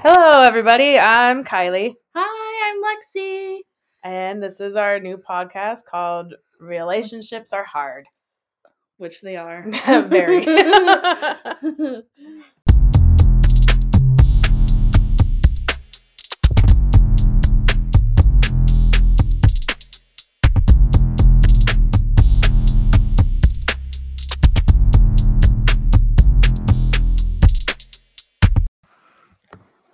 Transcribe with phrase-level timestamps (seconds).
[0.00, 0.98] Hello, everybody.
[0.98, 3.58] I'm Kylie, Hi, I'm Lexi.
[4.04, 8.06] and this is our new podcast called Relationships Are Hard.
[8.98, 9.64] Which they are.
[10.08, 10.44] Very.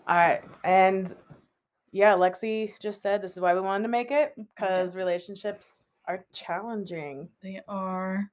[0.07, 0.43] All right.
[0.65, 1.15] And
[1.93, 4.95] yeah, Lexi just said this is why we wanted to make it because Yes.
[4.95, 7.29] relationships are challenging.
[7.43, 8.31] they are.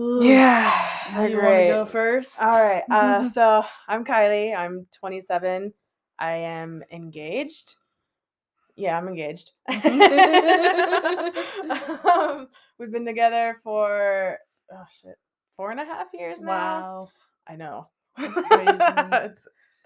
[0.00, 0.22] Ooh.
[0.22, 0.70] Yeah.
[1.20, 2.40] Do you want to go first?
[2.40, 2.82] All right.
[2.90, 4.54] Uh, so I'm Kylie.
[4.56, 5.72] I'm 27.
[6.18, 7.74] I am engaged.
[8.76, 9.52] Yeah, I'm engaged.
[12.04, 12.48] um,
[12.78, 14.38] we've been together for
[14.72, 15.16] oh shit,
[15.56, 16.48] four and a half years now.
[16.48, 17.08] wow.
[17.48, 17.88] I know.
[18.16, 18.78] That's crazy.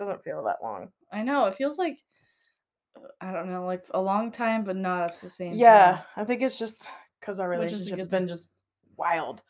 [0.03, 0.91] Doesn't feel that long.
[1.13, 1.47] I know.
[1.47, 1.99] It feels like,
[3.21, 6.05] I don't know, like a long time, but not at the same Yeah, time.
[6.17, 6.89] I think it's just
[7.21, 8.51] because our Which is a relationship's been just
[8.97, 9.43] wild.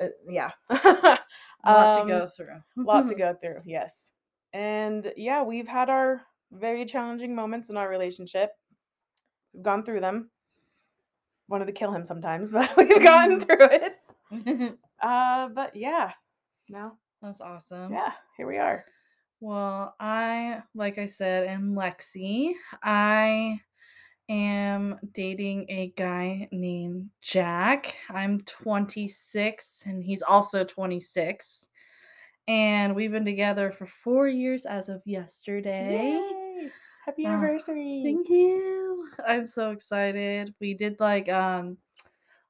[0.00, 0.50] Uh, yeah.
[0.70, 1.18] A
[1.66, 2.54] lot Um, to go through.
[2.76, 4.12] A lot to go through yes
[4.54, 8.50] and yeah we've had our very challenging moments in our relationship
[9.52, 10.30] we've gone through them
[11.48, 13.46] wanted to kill him sometimes but we've gotten Mhm.
[13.46, 13.98] through it
[15.02, 16.12] uh but yeah
[16.70, 17.92] now That's awesome.
[17.92, 18.84] yeah here we are
[19.40, 22.54] Well, I, like I said, am Lexi.
[22.82, 23.60] I
[24.28, 27.94] am dating a guy named Jack.
[28.10, 31.68] I'm 26 and he's also 26.
[32.48, 36.18] And we've been together for four years as of yesterday.
[36.20, 36.70] Yay!
[37.04, 39.08] happy Ah, anniversary Thank you.
[39.26, 40.52] I'm so excited.
[40.60, 41.78] We did like um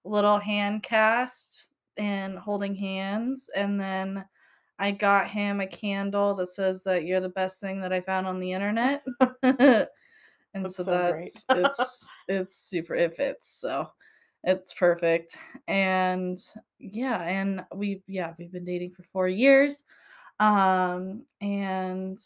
[0.05, 4.25] little hand casts and holding hands and then
[4.78, 8.26] I got him a candle that says that you're the best thing that I found
[8.26, 9.04] on the internet.
[9.42, 9.88] and
[10.54, 11.32] That's so, so great.
[11.48, 13.58] that's it's it's super it fits.
[13.60, 13.90] So
[14.44, 15.36] it's perfect.
[15.66, 16.38] And
[16.78, 19.84] yeah, and we yeah, we've been dating for 4 years.
[20.41, 22.19] Um and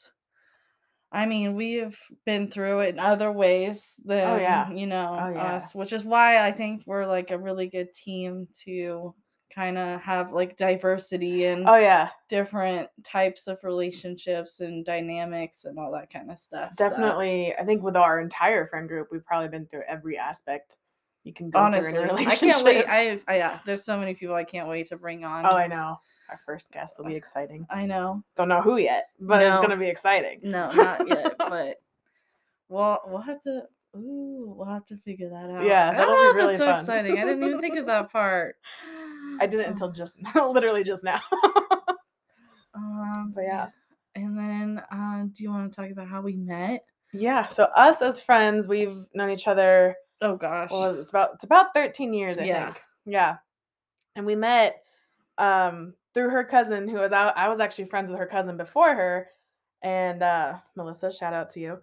[1.11, 4.71] I mean, we've been through it in other ways than, yeah.
[4.71, 5.57] you know, Oh, yeah.
[5.57, 9.15] us, which is why I think we're like a really good team to
[9.55, 15.79] kind of have like diversity and oh yeah different types of relationships and dynamics and
[15.79, 16.71] all that kind of stuff.
[16.77, 20.77] that- definitely i think with our entire friend group we've probably been through every aspect
[21.25, 22.85] you can go honestly, through in a I relationship i can't wait.
[22.89, 25.47] I, I yeah, there's so many people I can't wait to bring on.
[25.47, 25.99] oh i know
[26.31, 28.23] our first guest will be uh, exciting I know.
[28.37, 31.77] don't know who yet but it's gonna be exciting No, not yet, but
[32.69, 33.65] we'll we'll have to.
[33.95, 35.65] Ooh, we'll have to figure that out.
[35.65, 36.79] Yeah, I that'll don't know be if really it's so fun.
[36.79, 37.19] exciting.
[37.19, 38.57] I didn't even think of that part.
[39.41, 41.21] I didn't until just literally just now.
[42.75, 43.69] Um, but yeah.
[44.15, 46.85] And then, um, do you want to talk about how we met?
[47.13, 47.47] Yeah.
[47.47, 49.95] So us as friends, we've known each other.
[50.23, 50.71] Oh gosh.
[50.71, 52.65] Well, it's about it's about 13 years, I Yeah.
[52.67, 52.81] think.
[53.05, 53.37] Yeah.
[54.17, 54.83] And we met
[55.39, 58.95] um through her cousin who was out I was actually friends with her cousin before
[58.95, 59.29] her.
[59.83, 61.79] And uh Melissa, shout out to you.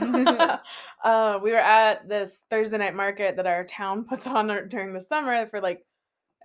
[1.04, 5.00] uh we were at this Thursday night market that our town puts on during the
[5.00, 5.84] summer for like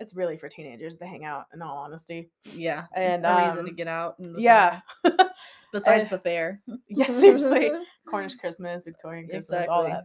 [0.00, 2.30] it's really for teenagers to hang out in all honesty.
[2.52, 2.86] yeah.
[2.94, 4.16] and, a reason to um, get out.
[4.18, 4.80] Yeah.
[5.72, 6.60] Besides uh, the fair.
[6.88, 7.70] Yeah, seriously.
[8.08, 10.04] Cornish Christmas, Victorian Christmas, all that.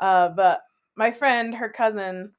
[0.00, 0.60] Uh, but
[0.96, 2.32] my friend, her cousin,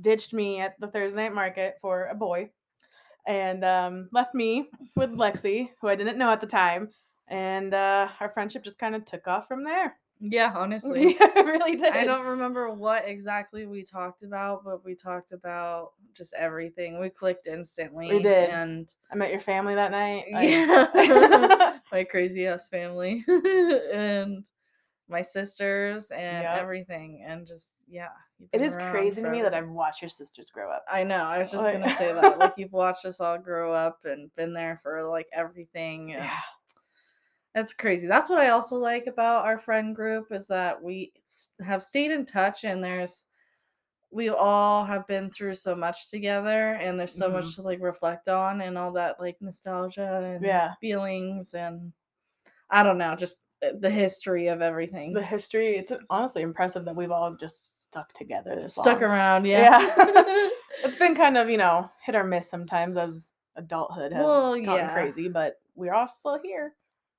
[0.00, 2.48] ditched me at the Thursday night market for a boy,
[3.26, 6.88] and um, left me with Lexi, who I didn't know at the time,
[7.28, 9.96] and uh, our friendship just kind of took off from there.
[10.30, 11.16] Yeah, honestly.
[11.20, 11.92] Yeah, it really did.
[11.92, 17.00] I don't remember what exactly we talked about, but we talked about just everything.
[17.00, 18.08] We clicked instantly.
[18.22, 18.50] did.
[18.50, 20.24] And I met your family that night.
[20.32, 24.44] I- yeah, my crazy ass family and
[25.08, 26.58] my sisters and Yep.
[26.58, 27.24] everything.
[27.26, 28.08] And just, yeah.
[28.52, 29.54] it is crazy to me that.
[29.54, 30.84] I've watched your sisters grow up.
[30.90, 31.16] I know.
[31.16, 32.38] I was just Like- gonna say that.
[32.38, 36.10] Like you've watched us all grow up and been there for like everything.
[36.10, 36.38] Yeah.
[37.54, 38.06] That's crazy.
[38.06, 41.12] That's what I also like about our friend group is that we
[41.64, 43.24] have stayed in touch and there's
[44.10, 47.32] we all have been through so much together and there's so Mhm.
[47.34, 50.74] much to like reflect on and all that like nostalgia and Yeah.
[50.80, 51.92] feelings and
[52.70, 55.12] I don't know, just uh, the history of everything.
[55.14, 59.02] The history, it's honestly impressive that we've all just stuck together this Stuck long.
[59.02, 59.78] around, yeah.
[60.84, 64.86] it's been kind of you know hit or miss sometimes as adulthood has Well, gotten
[64.86, 64.88] yeah.
[64.88, 66.74] crazy but we're all still here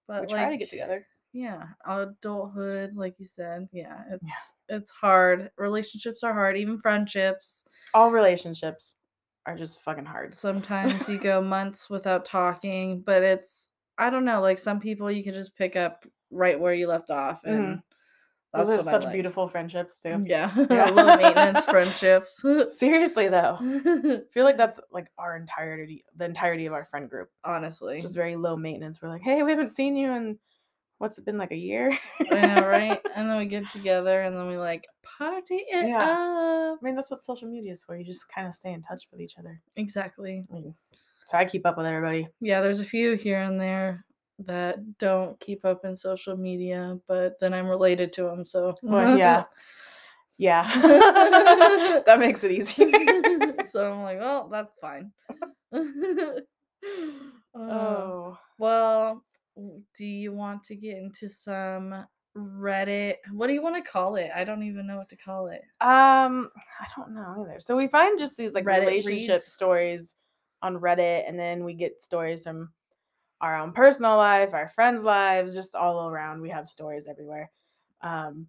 [0.07, 1.05] but we try to like, get together.
[1.33, 5.51] Yeah adulthood like you said yeah it's it's hard.
[5.57, 7.65] Relationships are hard even friendships.
[7.93, 8.97] All relationships
[9.45, 10.33] are just fucking hard.
[10.33, 15.23] Sometimes you go months without talking but it's I don't know, like some people you
[15.23, 17.83] can just pick up right where you left off, and Mhm.
[18.53, 19.13] That's Those are such like.
[19.13, 20.21] beautiful friendships too.
[20.25, 20.85] Yeah, Yeah.
[20.91, 22.43] low maintenance friendships.
[22.69, 27.29] Seriously though, I feel like that's like our entirety, the entirety of our friend group.
[27.43, 29.01] Honestly, Just very low maintenance.
[29.01, 30.37] We're like, hey, we haven't seen you in
[30.99, 31.97] what's it been like a year?
[32.31, 32.99] I know, right?
[33.15, 35.97] And then we get together, and then we like party it Yeah.
[35.97, 36.79] up.
[36.81, 37.97] I mean, that's what social media is for.
[37.97, 39.59] You just kind of stay in touch with each other.
[39.75, 40.45] Exactly.
[40.49, 40.73] I mean,
[41.27, 42.27] so I keep up with everybody.
[42.39, 44.05] Yeah, there's a few here and there
[44.45, 49.17] that don't keep up in social media, but then I'm related to them, so Well,
[49.17, 49.45] yeah.
[50.37, 50.69] Yeah.
[52.05, 52.89] that makes it easier.
[53.69, 55.11] so I'm like, well, that's fine.
[57.55, 58.37] Uh, oh.
[58.57, 59.23] well,
[59.97, 62.05] do you want to get into some
[62.35, 63.17] Reddit?
[63.31, 64.31] What do you want to call it?
[64.35, 65.61] I don't even know what to call it.
[65.81, 66.49] Um,
[66.79, 67.59] I don't know either.
[67.59, 69.53] So we find just these like Reddit relationship reads.
[69.53, 70.15] stories
[70.63, 72.71] on Reddit, and then we get stories from
[73.43, 76.39] our own personal life, our friends' lives, just all around.
[76.39, 77.51] We have stories everywhere.
[78.01, 78.47] Um,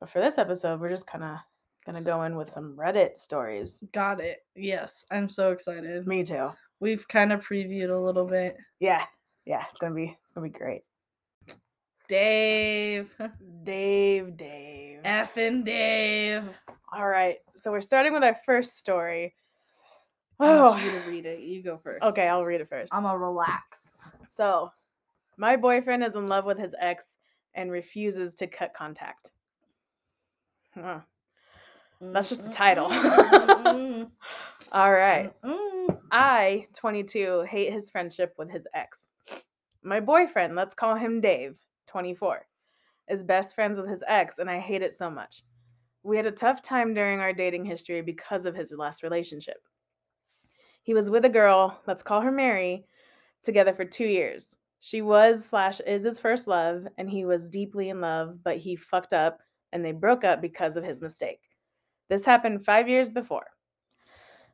[0.00, 1.36] but for this episode, we're just kind of
[1.84, 3.84] gonna go in with some Reddit stories.
[3.92, 4.38] Got it.
[4.56, 6.06] Yes, I'm so excited.
[6.06, 6.48] Me too.
[6.80, 8.56] We've kind of previewed a little bit.
[8.80, 9.04] Yeah,
[9.44, 9.64] yeah.
[9.68, 10.84] It's gonna be it's gonna be great.
[12.08, 13.10] Dave.
[13.62, 15.00] Dave, Dave.
[15.04, 16.44] Effing Dave.
[16.96, 17.36] All right.
[17.58, 19.34] So we're starting with our first story.
[20.40, 21.40] I Oh, want you to read it.
[21.40, 22.02] You go first.
[22.02, 22.28] okay.
[22.28, 24.10] I'll read it 1st I'm gonna relax.
[24.30, 24.70] So,
[25.36, 27.16] my boyfriend is in love with his ex
[27.54, 29.30] and refuses to cut contact.
[30.74, 31.00] Huh.
[32.00, 32.86] That's just the title.
[34.72, 35.32] All right.
[36.10, 39.08] I, 22, hate his friendship with his ex.
[39.82, 41.56] My boyfriend, let's call him Dave,
[41.86, 42.46] 24,
[43.08, 45.44] is best friends with his ex, and I hate it so much.
[46.02, 49.58] We had a tough time during our dating history because of his last relationship.
[50.84, 52.84] He was with a girl, let's call her Mary,
[53.42, 54.56] together for two years.
[54.80, 58.76] She was slash is his first love, and he was deeply in love, but he
[58.76, 59.40] fucked up
[59.72, 61.40] and they broke up because of his mistake.
[62.08, 63.46] This happened five years before.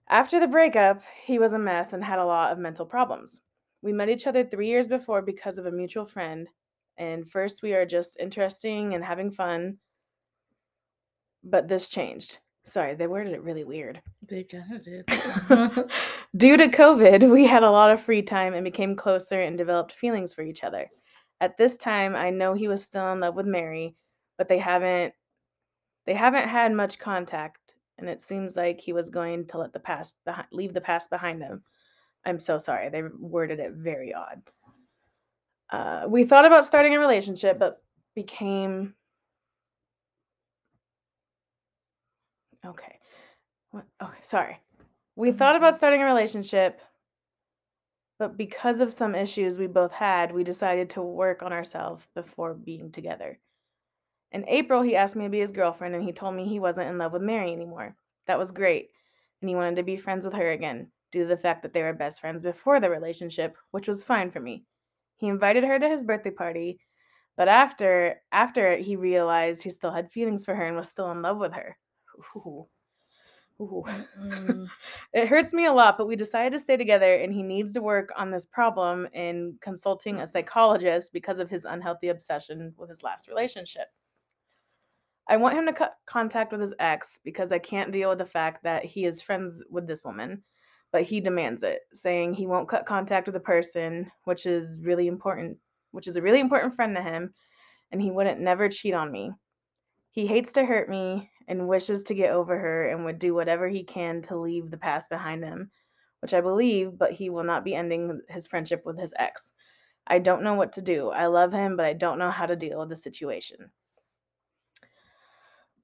[0.09, 3.43] After the breakup, he was a mess and had a lot of mental problems.
[3.83, 6.49] We met each other three years before because of a mutual friend,
[6.97, 9.79] and first we are just interesting and having fun.
[11.43, 12.39] But this changed.
[12.71, 14.01] Sorry, they worded it really weird.
[14.29, 15.07] They kind of did.
[16.37, 19.93] Due to COVID, we had a lot of free time and became closer and developed
[19.93, 20.89] feelings for each other.
[21.41, 23.97] At this time, I know he was still in love with Mary,
[24.39, 25.15] but they haven't
[26.07, 29.81] they haven't had much contact and it seems like he was going to let the
[29.81, 31.63] past behind, leave the past behind him.
[32.25, 32.89] I'm so sorry.
[32.89, 34.43] They worded it very odd.
[35.71, 37.83] Uh, we thought about starting a relationship, but
[38.15, 38.95] became
[42.67, 42.99] okay.
[43.71, 43.85] What?
[44.03, 44.59] Okay, sorry.
[45.17, 45.79] We thought about mm-hmm.
[45.79, 46.81] starting a relationship,
[48.19, 52.55] but because of some issues we both had, we decided to work on ourselves before
[52.55, 53.39] being together.
[54.33, 56.89] In April, he asked me to be his girlfriend, and he told me he wasn't
[56.89, 57.97] in love with Mary anymore.
[58.27, 58.91] That was great,
[59.41, 61.83] and he wanted to be friends with her again, due to the fact that they
[61.83, 64.65] were best friends before the relationship, which was fine for me.
[65.17, 66.81] He invited her to his birthday party,
[67.37, 71.11] but after after it, he realized he still had feelings for her and was still
[71.11, 71.77] in love with her.
[72.37, 72.67] Ooh.
[73.61, 73.85] Ooh.
[74.23, 74.67] Mm,
[75.13, 77.83] It hurts me a lot, but we decided to stay together, and he needs to
[77.83, 83.03] work on this problem in consulting a psychologist because of his unhealthy obsession with his
[83.03, 83.89] last relationship.
[85.29, 88.27] I want him to cut contact with his ex because I can't deal with the
[88.27, 90.43] fact that he is friends with this woman,
[90.91, 95.07] but he demands it, saying he won't cut contact with the person, which is really
[95.07, 95.59] important,
[95.93, 97.33] which is a really important friend to him,
[97.93, 99.31] and he wouldn't never cheat on me.
[100.13, 103.69] He hates to hurt me and wishes to get over her and would do whatever
[103.69, 105.69] he can to leave the past behind him,
[106.21, 109.53] which I believe, but he will not be ending his friendship with his ex.
[110.07, 111.11] I don't know what to do.
[111.11, 113.69] I love him, but I don't know how to deal with the situation.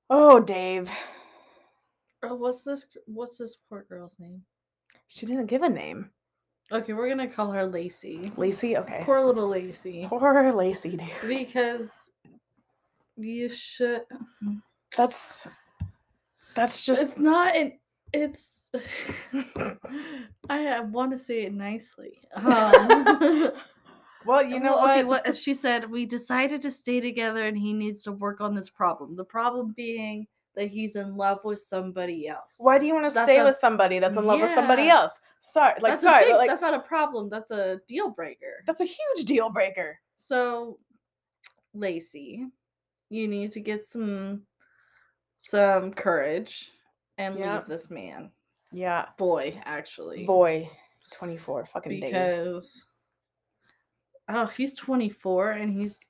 [0.09, 0.89] Oh, Dave.
[2.23, 2.87] oh, what's this?
[3.07, 4.43] What's this poor girl's name?
[5.09, 6.11] She didn't give a name.
[6.71, 8.31] Okay, we're gonna call her Lacey.
[8.37, 8.77] Lacey?
[8.77, 9.03] Okay.
[9.05, 10.07] Poor little Lacey.
[10.09, 11.11] Poor Lacey, dude.
[11.27, 11.91] Because
[13.17, 14.03] you should.
[14.97, 15.47] That's
[16.57, 17.79] that's just It's not an.
[18.13, 18.71] It's.
[20.49, 22.19] I want to say it nicely.
[22.35, 22.45] Um,
[24.27, 25.27] well, you know well, okay, what?
[25.27, 28.71] what she said, we decided to stay together and he needs to work on this
[28.71, 29.17] problem.
[29.17, 32.57] The problem being that he's in love with somebody else.
[32.59, 34.89] Why do you want to That's stay a- with somebody that's in love with somebody
[34.89, 35.13] else?
[35.41, 37.29] Sorry, like that's sorry, big, like that's not a problem.
[37.29, 38.65] That's a deal breaker.
[38.67, 39.99] that's a huge deal breaker.
[40.17, 40.79] So,
[41.75, 42.47] Lacey,
[43.11, 44.43] you need to get some
[45.37, 46.71] some courage
[47.19, 47.53] and Yep.
[47.63, 48.31] leave this man.
[48.73, 50.27] Yeah, Boy, actually.
[50.27, 50.69] boy,
[51.13, 52.11] twenty four, fucking Dave.
[52.13, 52.87] because
[54.29, 56.01] Oh, he's 24 and he's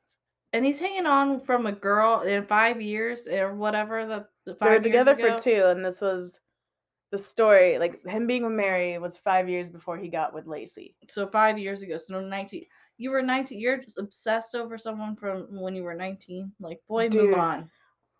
[0.54, 4.06] and he's hanging on from a girl in five years or whatever.
[4.06, 5.36] The, the They were five years together ago.
[5.36, 6.40] for two, and this was
[7.12, 7.78] the story.
[7.78, 10.96] Like him being with Mary was five years before he got with Lacey.
[11.10, 11.98] So five years ago.
[11.98, 12.64] So 19.
[12.96, 13.60] You were 19.
[13.60, 16.50] You're just obsessed over someone from when you were 19.
[16.58, 17.30] Like, boy, Dude.
[17.30, 17.70] move on.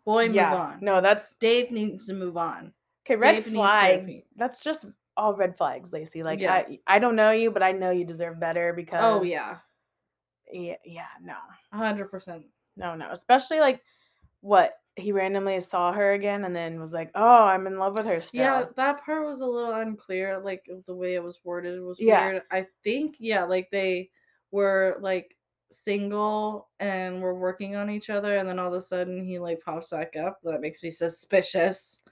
[0.07, 0.79] Boy, move on.
[0.81, 2.73] No, that's Dave needs to move on.
[3.05, 3.17] okay.
[3.17, 4.23] Red Dave flag.
[4.37, 4.87] That's just
[5.17, 6.23] all red flags, Lacey.
[6.23, 6.55] Like Yeah.
[6.55, 9.01] I, I don't know you, but I know you deserve better oh, because.
[9.03, 9.59] Oh yeah,
[10.51, 10.77] Yeah.
[10.85, 11.07] Yeah.
[11.21, 11.35] No.
[11.73, 12.45] hundred percent.
[12.77, 12.95] No.
[12.95, 13.11] No.
[13.11, 13.83] Especially like
[14.41, 18.07] what he randomly saw her again and then was like, "Oh, I'm in love with
[18.07, 20.39] her still." Yeah, that part was a little unclear.
[20.39, 22.27] Like the way it was worded was Yeah.
[22.27, 22.43] weird.
[22.51, 24.11] I think yeah, like they
[24.53, 25.36] were like
[25.71, 29.61] single and we're working on each other, and then all of a sudden he like
[29.61, 30.39] pops back up.
[30.45, 32.03] That makes me suspicious.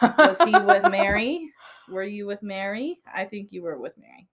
[0.00, 1.50] Was he with Mary?
[1.90, 2.98] Were you with Mary?
[3.12, 4.28] I think you were with Mary.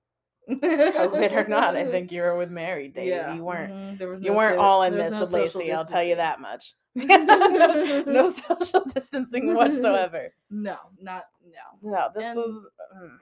[0.48, 3.36] COVID or not, I think you were with Mary, Dave.
[3.36, 3.72] You weren't.
[3.72, 5.72] mhm, There was You weren't so- all in this no with Lacey.
[5.72, 6.74] I'll tell you that much.
[6.96, 10.34] no, no social distancing whatsoever.
[10.50, 11.92] No, not no.
[11.92, 12.68] No, this And- was.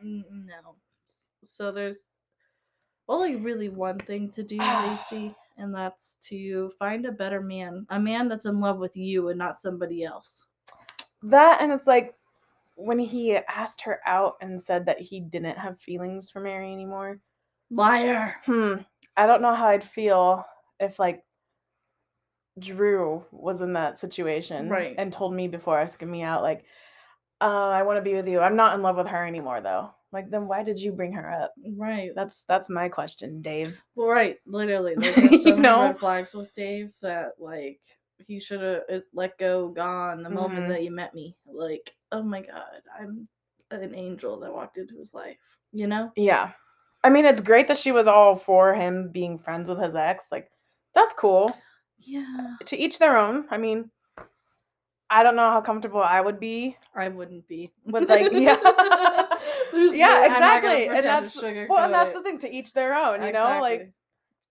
[0.04, 0.76] Mm, No.
[1.46, 2.10] So there's
[3.08, 7.86] only really one thing to do, Lacey, and that's to find a better man.
[7.90, 10.46] A man that's in love with you and not somebody else.
[11.24, 12.16] that, and it's like
[12.76, 17.20] when he asked her out and said that he didn't have feelings for Mary anymore.
[17.70, 18.36] Liar.
[18.46, 18.76] Hmm.
[19.16, 20.44] I don't know how I'd feel
[20.80, 21.24] if like
[22.60, 24.96] Drew was in that situation Right.
[24.98, 26.66] and told me before asking me out, like,
[27.42, 28.40] uh, I want to be with you.
[28.40, 29.92] I'm not in love with her anymore though.
[30.14, 31.54] Like, then why did you bring her up?
[31.76, 32.12] Right.
[32.16, 33.78] That's that's my question, Dave.
[33.96, 34.38] Well, right.
[34.46, 34.96] Literally.
[34.98, 35.82] Like, there's so You know?
[35.82, 37.82] red flags with Dave that, like,
[38.26, 40.70] he should have let go, gone the moment Mhm.
[40.70, 41.36] that you met me.
[41.46, 43.28] Like, oh my God, I'm
[43.72, 45.38] an angel that walked into his life.
[45.74, 46.12] You know?
[46.16, 46.52] Yeah.
[47.04, 50.28] I mean, it's great that she was all for him being friends with his ex.
[50.32, 50.50] Like,
[50.94, 51.54] that's cool.
[51.98, 52.56] Yeah.
[52.66, 53.46] To each their own.
[53.50, 53.90] I mean,
[55.14, 57.72] I don't know how comfortable I would be I wouldn't be.
[57.86, 58.58] with like yeah.
[59.72, 60.88] There's yeah, no- I'm not exactly.
[60.88, 62.14] And that's well, and that's it.
[62.16, 62.40] the thing.
[62.40, 63.24] To each their own.
[63.24, 63.94] You know, like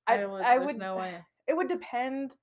[0.06, 0.42] I, I would.
[0.42, 0.78] I would.
[0.78, 1.14] no way.
[1.48, 2.36] It would depend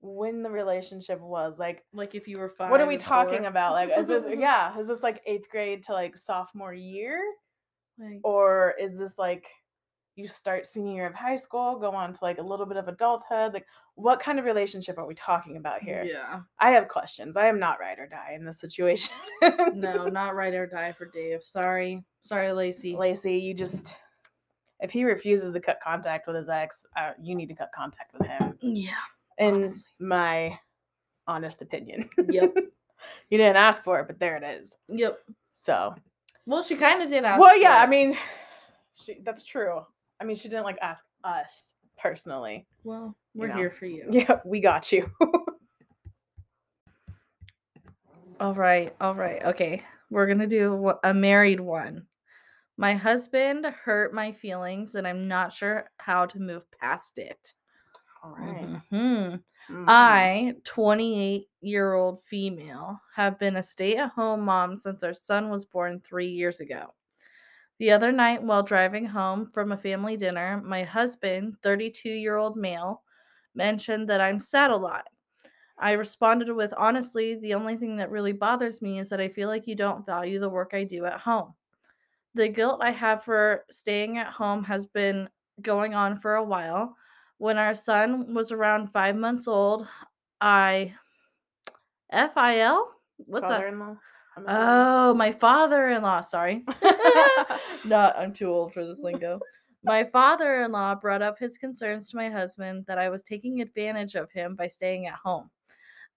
[0.00, 1.58] when the relationship was.
[1.58, 2.70] Like, Like if you were five.
[2.70, 3.72] what are we talking about?
[3.72, 4.78] Like, is this yeah?
[4.78, 7.20] Is this like eighth grade to like sophomore year,
[7.98, 9.48] Like, or is this like
[10.18, 12.88] you start senior year of high school, go on to like a little bit of
[12.88, 13.54] adulthood?
[13.54, 16.02] Like, what kind of relationship are we talking about here?
[16.04, 16.40] Yeah.
[16.58, 17.36] I have questions.
[17.36, 19.14] I am not ride or die in this situation.
[19.74, 21.44] No, not ride or die for Dave.
[21.44, 22.04] Sorry.
[22.22, 22.96] Sorry, Lacey.
[22.96, 23.94] Lacey, you just
[24.80, 28.12] if he refuses to cut contact with his ex, uh, you need to cut contact
[28.16, 28.56] with him.
[28.60, 28.90] Yeah.
[29.38, 29.82] In Honestly.
[30.00, 30.58] my
[31.26, 32.08] honest opinion.
[32.28, 32.54] Yep.
[33.30, 34.78] you didn't ask for it, but there it is.
[34.88, 35.18] Yep.
[35.52, 35.94] So,
[36.46, 37.40] Well, she kind of did ask.
[37.40, 37.78] well, yeah.
[37.82, 38.16] I mean,
[38.94, 39.80] she, that's true.
[40.20, 42.66] I mean, she didn't like ask us personally.
[42.84, 43.56] Well, we're know.
[43.56, 44.06] here for you.
[44.10, 45.10] Yeah, we got you.
[48.40, 48.94] All right.
[49.00, 49.42] All right.
[49.44, 49.82] Okay.
[50.10, 52.06] We're going to do a married one.
[52.76, 57.52] My husband hurt my feelings, and I'm not sure how to move past it.
[58.22, 58.80] All right.
[58.92, 59.42] Mhm.
[59.68, 59.84] Mhm.
[59.88, 65.50] I, 28 year old female, have been a stay at home mom since our son
[65.50, 66.94] was born three years ago.
[67.78, 72.56] The other night, while driving home from a family dinner, my husband, 32 year old
[72.56, 73.02] male,
[73.54, 75.06] mentioned that I'm sad a lot.
[75.78, 79.48] I responded with, honestly, the only thing that really bothers me is that I feel
[79.48, 81.54] like you don't value the work I do at home.
[82.34, 85.28] The guilt I have for staying at home has been
[85.62, 86.96] going on for a while.
[87.38, 89.86] When our son was around five months old,
[90.40, 90.94] I
[92.12, 92.88] FIL?
[93.18, 93.60] What's that?
[94.44, 95.10] Father-in-law.
[95.10, 96.20] Oh, my father in law.
[96.20, 96.64] Sorry.
[97.84, 99.40] Not, I'm too old for this lingo.
[99.84, 103.60] My father in law brought up his concerns to my husband that I was taking
[103.60, 105.50] advantage of him by staying at home.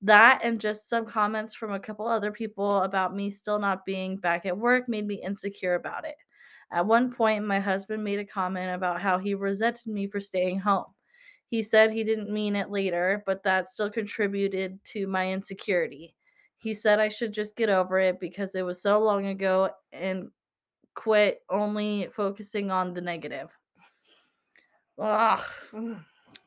[0.01, 4.17] That and just some comments from a couple other people about me still not being
[4.17, 6.15] back at work made me insecure about it.
[6.71, 10.59] At one point, my husband made a comment about how he resented me for staying
[10.59, 10.85] home.
[11.49, 16.15] He said he didn't mean it later, but that still contributed to my insecurity.
[16.61, 20.29] He said I should just get over it because it was so long ago and
[20.93, 23.49] quit only focusing on the negative.
[24.99, 25.39] Ugh,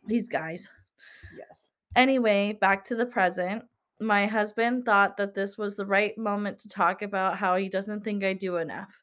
[0.07, 0.71] these guys.
[1.37, 1.73] yes.
[1.97, 3.65] Anyway, back to the present.
[4.01, 8.05] My husband thought that this was the right moment to talk about how he doesn't
[8.05, 8.97] think I do enough.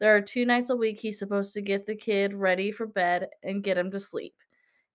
[0.00, 3.28] There are two nights a week he's supposed to get the kid ready for bed
[3.44, 4.34] and get him to sleep.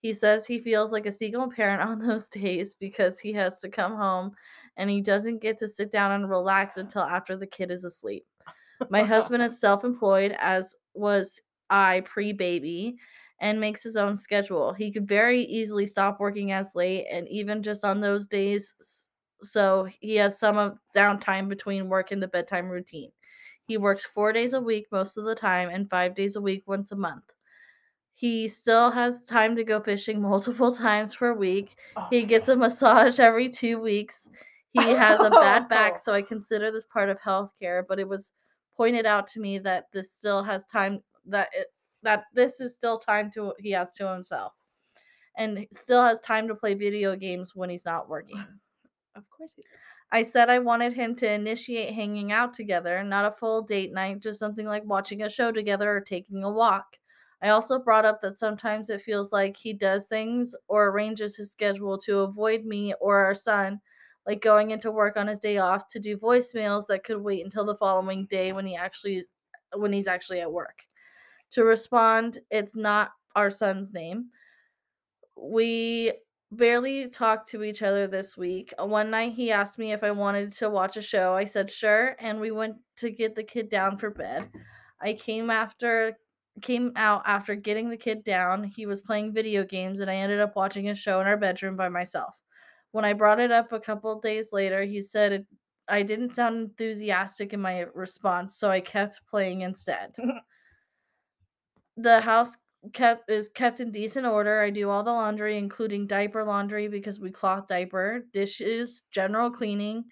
[0.02, 3.70] He says he feels like a single parent on those days because he has to
[3.70, 4.34] come home
[4.78, 8.26] and he doesn't get to sit down and relax until after the kid is asleep.
[8.90, 12.98] My husband is self employed, as was I pre baby,
[13.40, 14.74] and makes his own schedule.
[14.74, 19.08] He could very easily stop working as late and even just on those days
[19.44, 23.12] so he has some of downtime between work and the bedtime routine.
[23.66, 26.64] He works 4 days a week most of the time and 5 days a week
[26.68, 27.24] once a month.
[28.14, 31.78] He still has time to go fishing multiple times per week.
[31.96, 32.54] Oh He gets oh.
[32.54, 34.28] a massage every 2 weeks.
[34.74, 38.32] He has a bad back, so I consider this part of healthcare, but it was
[38.76, 41.68] pointed out to me that this still has time that it,
[42.04, 44.54] that this is still time to he has to himself.
[45.38, 48.44] And still has time to play video games when he's not working.
[49.16, 49.82] Of course he does.
[50.12, 54.20] I said I wanted him to initiate hanging out together, not a full date night,
[54.22, 56.98] just something like watching a show together or taking a walk.
[57.42, 61.52] I also brought up that sometimes it feels like he does things or arranges his
[61.52, 63.82] schedule to avoid me or our son,
[64.28, 67.66] like going into work on his day off to do voicemails that could wait until
[67.66, 69.24] the following day when he actually
[69.76, 70.80] when he's actually at work.
[71.52, 74.30] To respond, it's not our son's name.
[75.38, 76.14] We
[76.52, 78.74] barely talked to each other this week.
[78.78, 81.34] One night he asked me if I wanted to watch a show.
[81.34, 84.50] I said sure, and we went to get the kid down for bed.
[85.02, 86.18] I came after
[86.62, 88.64] came out after getting the kid down.
[88.64, 91.78] He was playing video games and I ended up watching a show in our bedroom
[91.78, 92.34] by myself.
[92.92, 95.48] When I brought it up a couple days later, he said it,
[95.88, 100.16] I didn't sound enthusiastic in my response, so I kept playing instead.
[101.98, 102.58] the house
[102.94, 104.62] kept is kept in decent order.
[104.62, 110.06] I do all the laundry, including diaper laundry because we cloth diaper, dishes, general cleaning,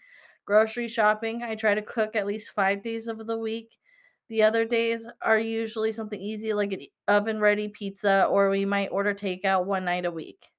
[0.46, 1.44] grocery shopping.
[1.44, 3.78] I try to cook at least five days of the week.
[4.30, 8.92] The other days are usually something easy like an oven ready pizza, or we might
[8.92, 10.52] order takeout one night a week.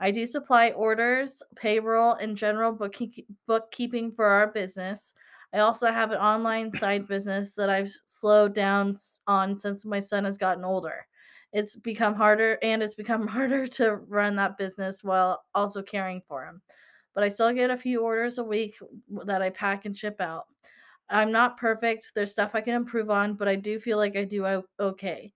[0.00, 5.12] I do supply orders, payroll, and general bookkeep- bookkeeping for our business.
[5.52, 10.24] I also have an online side business that I've slowed down on since my son
[10.24, 11.06] has gotten older.
[11.52, 16.44] It's become harder and it's become harder to run that business while also caring for
[16.44, 16.60] him.
[17.14, 18.76] But I still get a few orders a week
[19.24, 20.46] that I pack and ship out.
[21.08, 22.12] I'm not perfect.
[22.14, 25.32] There's stuff I can improve on, but I do feel like I do okay.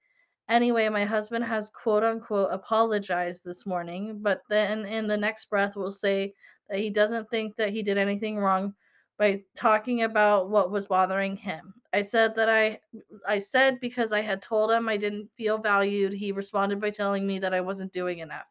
[0.50, 5.76] Anyway, my husband has quote unquote apologized this morning, but then in the next breath
[5.76, 6.34] will say
[6.68, 8.74] that he doesn't think that he did anything wrong
[9.16, 11.72] by talking about what was bothering him.
[11.92, 12.80] I said that I
[13.28, 17.28] I said because I had told him I didn't feel valued, he responded by telling
[17.28, 18.46] me that I wasn't doing enough.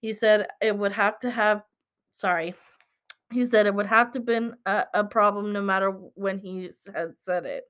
[0.00, 1.62] He said it would have to have
[2.12, 2.54] sorry.
[3.32, 7.14] He said it would have to been a, a problem no matter when he had
[7.20, 7.64] said it.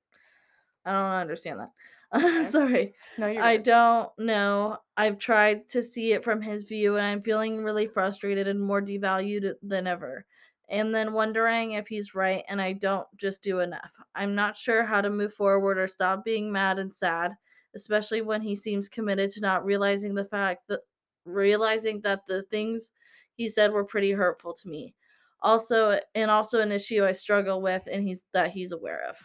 [0.87, 1.71] I don't understand that.
[2.45, 2.45] Okay.
[2.45, 2.95] sorry.
[3.17, 3.59] No, you're I good.
[3.59, 4.79] don't know.
[4.97, 8.81] I've tried to see it from his view, and I'm feeling really frustrated and more
[8.83, 10.27] devalued than ever.
[10.69, 13.95] And then wondering if he's right and I don't just do enough.
[14.17, 17.35] I'm not sure how to move forward or stop being mad and sad,
[17.75, 20.81] especially when he seems committed to not realizing the fact that
[21.25, 22.93] realizing that the things
[23.35, 24.97] he said were pretty hurtful to me.
[25.41, 29.17] Also, and also an issue I struggle with and he's that he's aware of.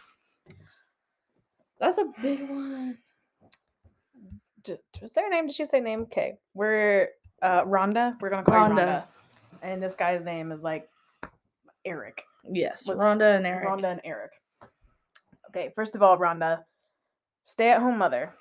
[1.82, 2.96] That's a big one.
[4.62, 5.48] D- was there a name?
[5.48, 6.02] Did she say name?
[6.02, 7.08] Okay, we're
[7.42, 8.14] uh, Rhonda.
[8.20, 8.76] We're gonna call Rhonda.
[8.76, 9.04] Rhonda,
[9.62, 10.88] and this guy's name is like
[11.84, 12.22] Eric.
[12.48, 13.68] Yes, Let's- Rhonda and Eric.
[13.68, 14.30] Rhonda and Eric.
[15.48, 16.60] Okay, first of all, Rhonda,
[17.46, 18.32] stay-at-home mother.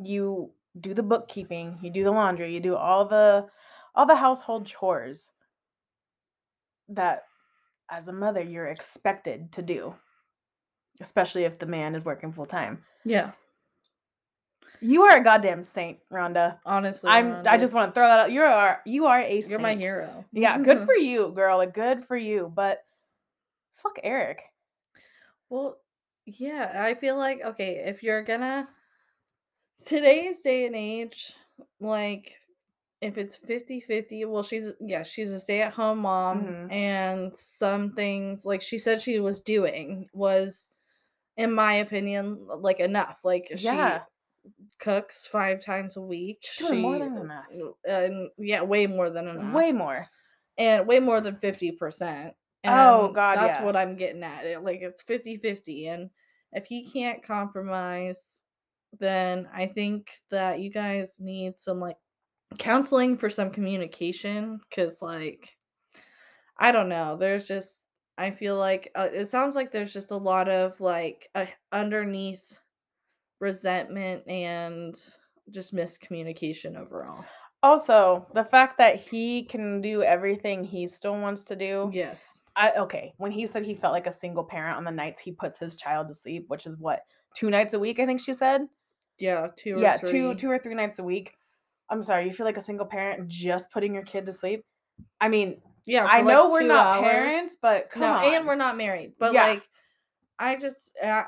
[0.00, 3.46] You do the bookkeeping, you do the laundry, you do all the
[3.96, 5.32] all the household chores
[6.90, 7.24] that
[7.90, 9.96] as a mother you're expected to do.
[11.00, 12.82] Especially if the man is working full time.
[13.04, 13.32] Yeah,
[14.80, 16.58] You are a goddamn saint, Rhonda.
[16.66, 18.32] honestly, I'm I just want to throw that out.
[18.32, 20.24] You are you are a you're my hero.
[20.32, 21.58] Yeah, good for you, girl.
[21.58, 22.50] Like good for you.
[22.54, 22.78] But
[23.76, 24.42] fuck Eric.
[25.50, 25.76] Well,
[26.24, 28.68] yeah, I feel like okay, if you're gonna
[29.84, 31.32] today's day and age,
[31.80, 32.34] like
[33.02, 36.72] if it's 50-50, well she's yeah, she's a stay-at-home mom Mhm.
[36.72, 40.70] and some things like she said she was doing was
[41.36, 43.20] in my opinion like enough.
[43.24, 44.00] Like Yeah.
[44.44, 46.38] she cooks 5 times a week.
[46.42, 47.44] She's doing more she- than enough.
[47.86, 49.54] And yeah, way more than enough.
[49.54, 50.06] Way more.
[50.58, 52.32] and way more than 50%.
[52.64, 53.64] Oh, God, That's yeah.
[53.64, 54.44] what I'm getting at.
[54.44, 55.88] It, like it's 50 50.
[55.88, 56.10] And
[56.52, 56.92] if he mm.
[56.92, 58.44] can't compromise,
[58.98, 61.96] then I think that you guys need some like
[62.58, 64.58] counseling for some communication.
[64.74, 65.54] Cause, like,
[66.58, 67.16] I don't know.
[67.16, 67.82] There's just,
[68.18, 72.60] I feel like uh, it sounds like there's just a lot of like uh, underneath
[73.40, 74.94] resentment and
[75.50, 77.24] just miscommunication overall.
[77.62, 81.90] Also, the fact that he can do everything he still wants to do.
[81.92, 82.44] Yes.
[82.54, 85.32] I okay, when he said he felt like a single parent on the nights he
[85.32, 87.00] puts his child to sleep, which is what,
[87.34, 88.62] two nights a week, I think she said?
[89.18, 89.48] Yeah.
[89.56, 90.10] Two or yeah, three.
[90.10, 91.34] two two or three nights a week.
[91.90, 94.62] I'm sorry, you feel like a single parent just putting your kid to sleep?
[95.20, 97.02] I mean, Yeah, I like, know we're not hours.
[97.10, 98.24] parents, but come no, on.
[98.24, 99.12] and we're not married.
[99.18, 99.46] But Yeah.
[99.46, 99.62] like,
[100.38, 101.22] I just, uh,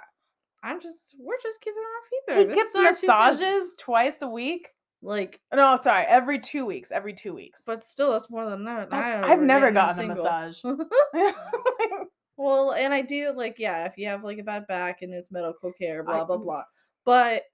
[0.63, 2.57] I'm just, we're just giving our he feedback.
[2.57, 3.41] This gets is our two cents.
[3.41, 4.69] massages twice a week.
[5.01, 6.91] Like, No, sorry, every two weeks.
[6.91, 7.63] Every two weeks.
[7.65, 8.93] but still, that's more than that.
[8.93, 10.61] I I've never gotten a massage.
[12.37, 15.31] well, and I do like, yeah, if you have like a bad back and it's
[15.31, 16.65] medical care, blah I- blah blah.
[17.05, 17.45] But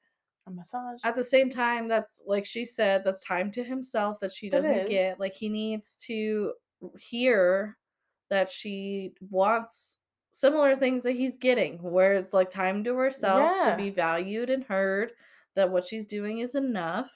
[0.47, 1.01] a massage.
[1.05, 4.89] at the same time, that's like she said, that's time to himself that she doesn't
[4.89, 5.19] get.
[5.21, 6.53] Like he needs to
[6.99, 7.77] hear
[8.31, 9.99] that she wants
[10.33, 13.71] similar things that he's getting, where it's like time to herself Yeah.
[13.71, 15.13] to be valued and heard,
[15.55, 17.11] that what she's doing is enough.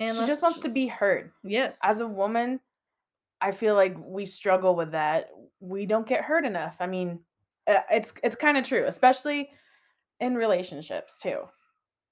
[0.00, 1.30] And she just wants to be heard.
[1.42, 1.78] yes.
[1.82, 2.60] As a woman,
[3.40, 5.30] I feel like we struggle with that.
[5.60, 6.76] We don't get heard enough.
[6.80, 7.20] I mean,
[7.66, 9.50] uh, it's it's kind of true, especially
[10.20, 11.38] in relationships too.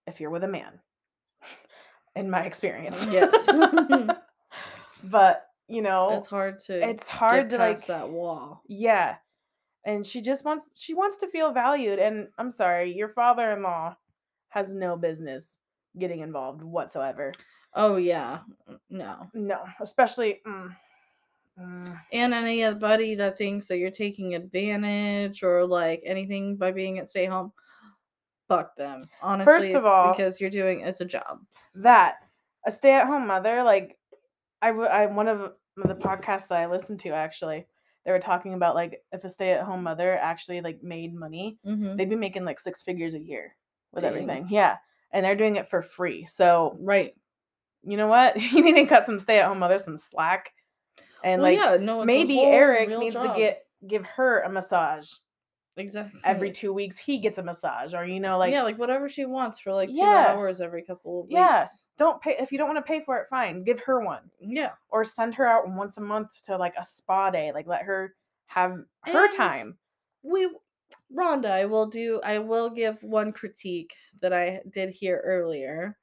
[0.07, 0.81] If you're with a man,
[2.17, 3.07] in my experience.
[3.11, 3.51] Yes.
[5.05, 8.63] but you know, it's hard to it's hard to like that wall.
[8.69, 9.17] yeah
[9.87, 13.95] and she just wants she wants to feel valued and i'm sorry your father-in-law
[14.51, 15.61] has no business
[15.99, 17.33] getting involved whatsoever
[17.75, 18.41] Oh yeah.
[18.91, 19.29] No.
[19.33, 20.75] no especially mm,
[21.59, 27.09] mm, And anybody that thinks that you're taking advantage or like anything by being at
[27.09, 27.53] stay home,
[28.49, 29.05] fuck them.
[29.23, 29.53] Honestly.
[29.53, 31.39] first of all- because you're doing it's a job.
[31.77, 32.17] that
[32.67, 33.97] a stay-at-home mother like
[34.63, 35.53] i w- i one of
[35.89, 37.67] the podcasts that i listened to actually
[38.05, 41.97] they were talking about like if a stay-at-home mother actually like made money Mm-hmm.
[41.97, 43.55] they'd be making like six figures a year
[43.93, 44.13] with Dang.
[44.13, 44.77] everything yeah
[45.13, 47.15] and they're doing it for free so Right.
[47.83, 48.37] you know what?
[48.53, 50.53] You need to cut some stay at home mothers some slack.
[51.25, 55.11] And well, like yeah, no, maybe Eric needs to get give her a massage
[55.81, 56.97] exactly every two weeks.
[56.97, 59.89] He gets a massage, or you know, like yeah, like whatever she wants for like
[59.89, 60.29] two Yeah.
[60.29, 61.33] hours every couple of weeks.
[61.39, 61.65] Yeah.
[61.99, 63.27] don't pay if you don't want to pay for it.
[63.29, 64.71] Fine, give her one, Yeah.
[64.91, 67.51] or send her out once a month to like a spa day.
[67.53, 68.15] Like let her
[68.47, 69.79] have her And time.
[70.23, 70.49] we
[71.17, 75.97] Rhonda, I will do I will give one critique that I did hear earlier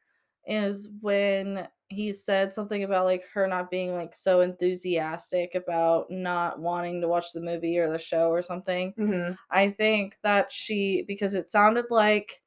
[0.46, 6.60] is when he said something about like her not being like so enthusiastic about not
[6.60, 8.96] wanting to watch the movie or the show or something.
[8.98, 12.42] hmm I think that she because it sounded like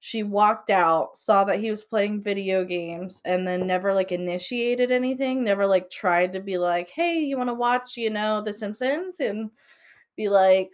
[0.00, 4.90] she walked out, saw that he was playing video games, and then never like initiated
[4.92, 8.52] anything, never like tried to be like, hey, you want to watch, you know, The
[8.52, 9.20] Simpsons?
[9.20, 9.50] And
[10.16, 10.72] be like,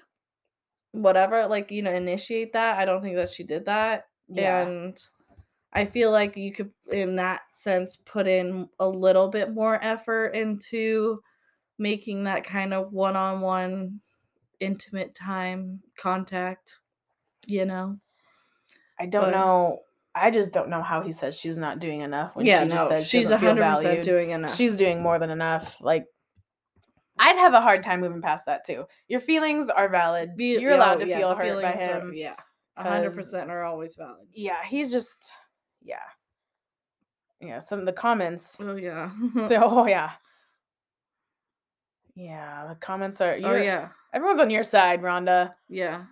[0.93, 2.79] whatever, like, you know, initiate that.
[2.79, 4.09] I don't think that she did that.
[4.29, 4.99] Yeah, And
[5.73, 10.29] I feel like you could, in that sense, put in a little bit more effort
[10.29, 11.21] into
[11.79, 14.01] making that kind of one on one
[14.61, 16.79] intimate time contact,
[17.47, 17.99] you know?
[18.99, 19.81] I don't but- know.
[20.15, 22.77] I just don't know how he says she's not doing enough when yeah, she just
[22.83, 24.57] no, says she's doesn't 100% doing enough.
[24.57, 25.77] She's doing more than enough.
[25.81, 26.07] Like,
[27.21, 28.87] I'd have a hard time moving past that too.
[29.07, 30.35] Your feelings are valid.
[30.37, 32.13] Be- You're allowed oh, to yeah, feel hurt by feelings are- him.
[32.17, 32.35] yeah,
[32.77, 34.27] 'cause- 100% are always valid.
[34.33, 35.31] Yeah, he's just,
[35.83, 35.99] yeah,
[37.41, 37.59] yeah.
[37.61, 38.57] Some of the comments.
[38.61, 39.11] Oh, yeah.
[39.49, 40.13] So, oh yeah,
[42.15, 42.67] yeah.
[42.69, 43.39] The comments are.
[43.45, 43.89] oh, yeah.
[44.13, 45.53] Everyone's on your side, Rhonda.
[45.69, 46.05] Yeah.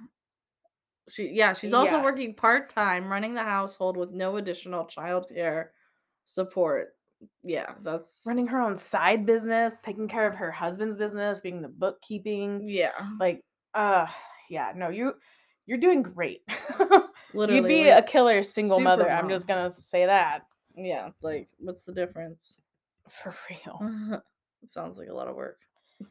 [1.08, 2.02] She yeah, she's also Yeah.
[2.02, 5.68] working part-time running the household with no additional childcare
[6.24, 6.96] support.
[7.42, 11.68] Yeah, that's Running her own side business, taking care of her husband's business, being the
[11.68, 12.68] bookkeeping.
[12.68, 12.90] yeah.
[13.20, 13.40] Like,
[13.74, 14.06] uh,
[14.50, 14.72] yeah.
[14.76, 15.14] No, you,
[15.66, 16.42] you're doing great.
[17.36, 19.04] Literally You'd be like, a killer single mother.
[19.04, 20.42] super I'm just gonna say that
[20.76, 22.60] yeah, like what's the difference?
[23.08, 24.20] for real.
[24.66, 25.58] Sounds like a lot of work.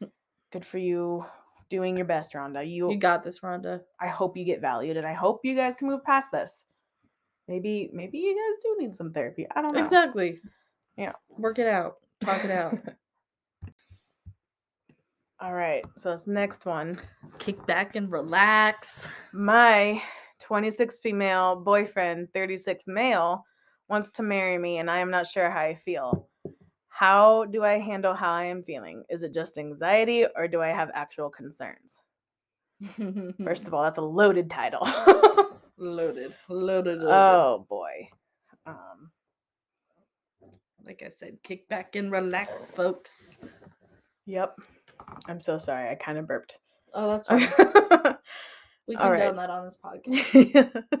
[0.52, 1.24] Good for you,
[1.68, 2.66] doing your best, Rhonda.
[2.68, 3.82] You, You got this, Rhonda.
[4.00, 6.64] I hope you get valued, and I hope you guys can move past this.
[7.48, 9.46] Maybe, maybe you guys do need some therapy.
[9.54, 9.82] I don't know.
[9.82, 10.40] Exactly.
[10.96, 11.12] Yeah.
[11.28, 11.96] Work it out.
[12.24, 12.78] Talk it out.
[15.40, 15.84] All right.
[15.98, 16.98] So this next one,
[17.38, 19.06] Kick back and relax.
[19.34, 20.02] my
[20.40, 23.44] 26 female boyfriend, 36 male,
[23.88, 26.28] wants to marry me, and I am not sure how I feel.
[26.88, 29.04] How do I handle how I am feeling?
[29.10, 31.98] Is it just anxiety, or do I have actual concerns?
[33.44, 34.80] First of all, that's a loaded title.
[35.78, 36.34] loaded.
[36.48, 36.98] Loaded.
[36.98, 37.08] Loaded.
[37.08, 38.08] oh boy.
[38.66, 39.10] Um,
[40.84, 43.38] Like I said, kick back and relax, folks.
[44.26, 44.56] yep.
[45.26, 45.90] I'm so sorry.
[45.90, 46.58] I kind of burped.
[46.94, 48.15] Oh, that's fine.
[48.86, 49.18] We All can right.
[49.18, 50.82] down that on this podcast.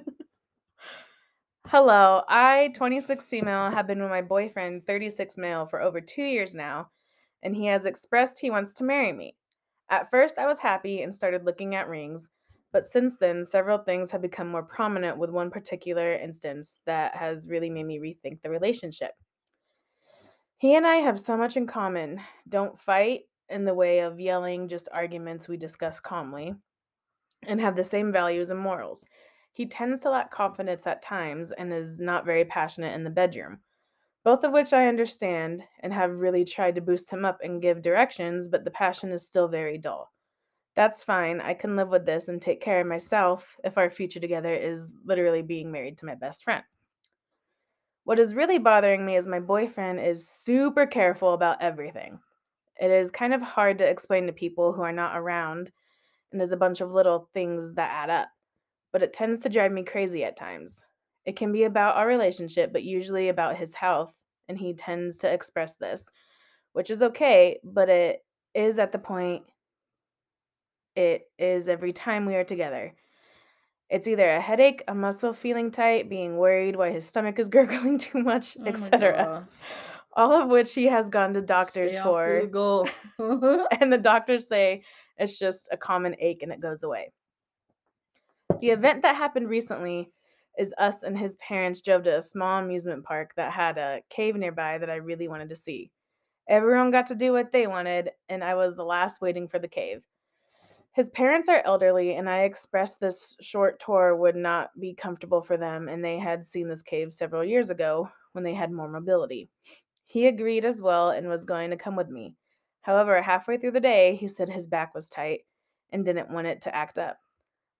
[1.68, 6.54] Hello, I, 26 female, have been with my boyfriend, 36 male, for over two years
[6.54, 6.90] now,
[7.42, 9.36] and he has expressed he wants to marry me.
[9.90, 12.28] At first, I was happy and started looking at rings,
[12.72, 17.48] but since then, several things have become more prominent with one particular instance that has
[17.48, 19.12] really made me rethink the relationship.
[20.58, 22.20] He and I have so much in common.
[22.48, 26.54] Don't fight in the way of yelling, just arguments we discuss calmly,
[27.46, 29.06] and have the same values and morals.
[29.52, 33.60] He tends to lack confidence at times and is not very passionate in the bedroom.
[34.24, 37.80] Both of which I understand and have really tried to boost him up and give
[37.80, 40.12] directions, but the passion is still very dull.
[40.74, 41.40] That's fine.
[41.40, 44.92] I can live with this and take care of myself if our future together is
[45.04, 46.64] literally being married to my best friend.
[48.04, 52.20] What is really bothering me is my boyfriend is super careful about everything.
[52.78, 55.72] It is kind of hard to explain to people who are not around,
[56.30, 58.28] and there's a bunch of little things that add up,
[58.92, 60.82] but it tends to drive me crazy at times.
[61.24, 64.12] It can be about our relationship, but usually about his health,
[64.48, 66.04] and he tends to express this,
[66.72, 69.42] which is okay, but it is at the point
[70.94, 72.94] it is every time we are together.
[73.88, 77.98] It's either a headache, a muscle feeling tight, being worried why his stomach is gurgling
[77.98, 79.46] too much, Oh etc.
[80.14, 82.40] All of which he has gone to doctors Stay for,
[83.80, 84.82] and the doctors say
[85.18, 87.12] it's just a common ache and it goes away.
[88.60, 90.10] The event that happened recently
[90.58, 94.36] is us and his parents drove to a small amusement park that had a cave
[94.36, 95.90] nearby that I really wanted to see.
[96.48, 99.68] Everyone got to do what they wanted, and I was the last waiting for the
[99.68, 100.04] cave.
[100.92, 105.56] His parents are elderly, and I expressed this short tour would not be comfortable for
[105.56, 109.50] them, and they had seen this cave several years ago when they had more mobility.
[110.06, 112.34] He agreed as well and was going to come with me.
[112.86, 115.40] However, halfway through the day, he said his back was tight
[115.90, 117.18] and didn't want it to act up.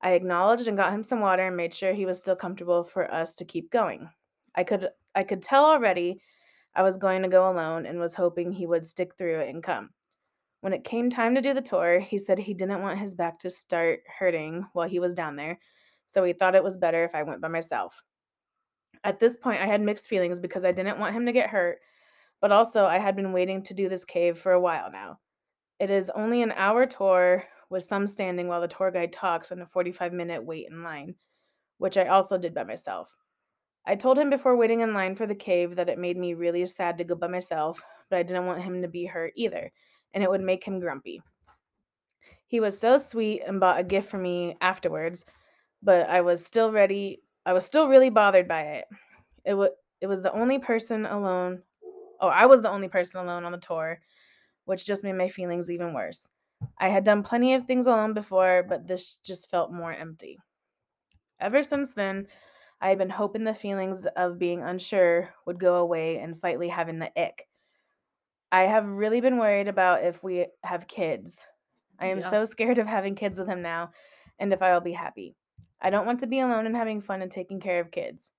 [0.03, 3.09] I acknowledged and got him some water and made sure he was still comfortable for
[3.15, 4.11] us to keep going.
[4.57, 6.21] I could I could tell already
[6.75, 9.63] I was going to go alone and was hoping he would stick through it and
[9.63, 9.91] come.
[10.61, 13.39] When it came time to do the tour, he said he didn't want his back
[13.41, 15.61] to start hurting while he was down there,
[16.07, 18.03] so he thought it was better if I went by myself.
[19.05, 21.79] At this point, I had mixed feelings because I didn't want him to get hurt,
[22.47, 25.19] but also I had been waiting to do this cave for a while now.
[25.81, 29.61] It is only an hour tour with some standing while the tour guide talks and
[29.61, 31.17] a 45 minute wait in line,
[31.79, 33.11] which I also did by myself.
[33.85, 36.65] I told him before waiting in line for the cave that it made me really
[36.67, 39.73] sad to go by myself, but I didn't want him to be hurt either,
[40.15, 41.21] and it would make him grumpy.
[42.47, 45.25] He was so sweet and bought a gift for me afterwards,
[45.83, 47.25] but I was still ready.
[47.45, 48.85] I was still really bothered by it.
[49.45, 51.63] It was it was the only person alone.
[52.21, 54.01] Oh, I was the only person alone on the tour,
[54.65, 56.31] which just made my feelings even worse.
[56.79, 60.39] I had done plenty of things alone before, but this just felt more empty.
[61.41, 62.29] Ever since then,
[62.81, 66.99] I had been hoping the feelings of being unsure would go away and slightly having
[66.99, 67.49] the ick.
[68.53, 71.47] I have really been worried about if we have kids.
[71.99, 72.23] I am Yeah.
[72.23, 73.93] so scared of having kids with him now
[74.39, 75.37] and if I will be happy.
[75.81, 78.33] I don't want to be alone and having fun and taking care of kids.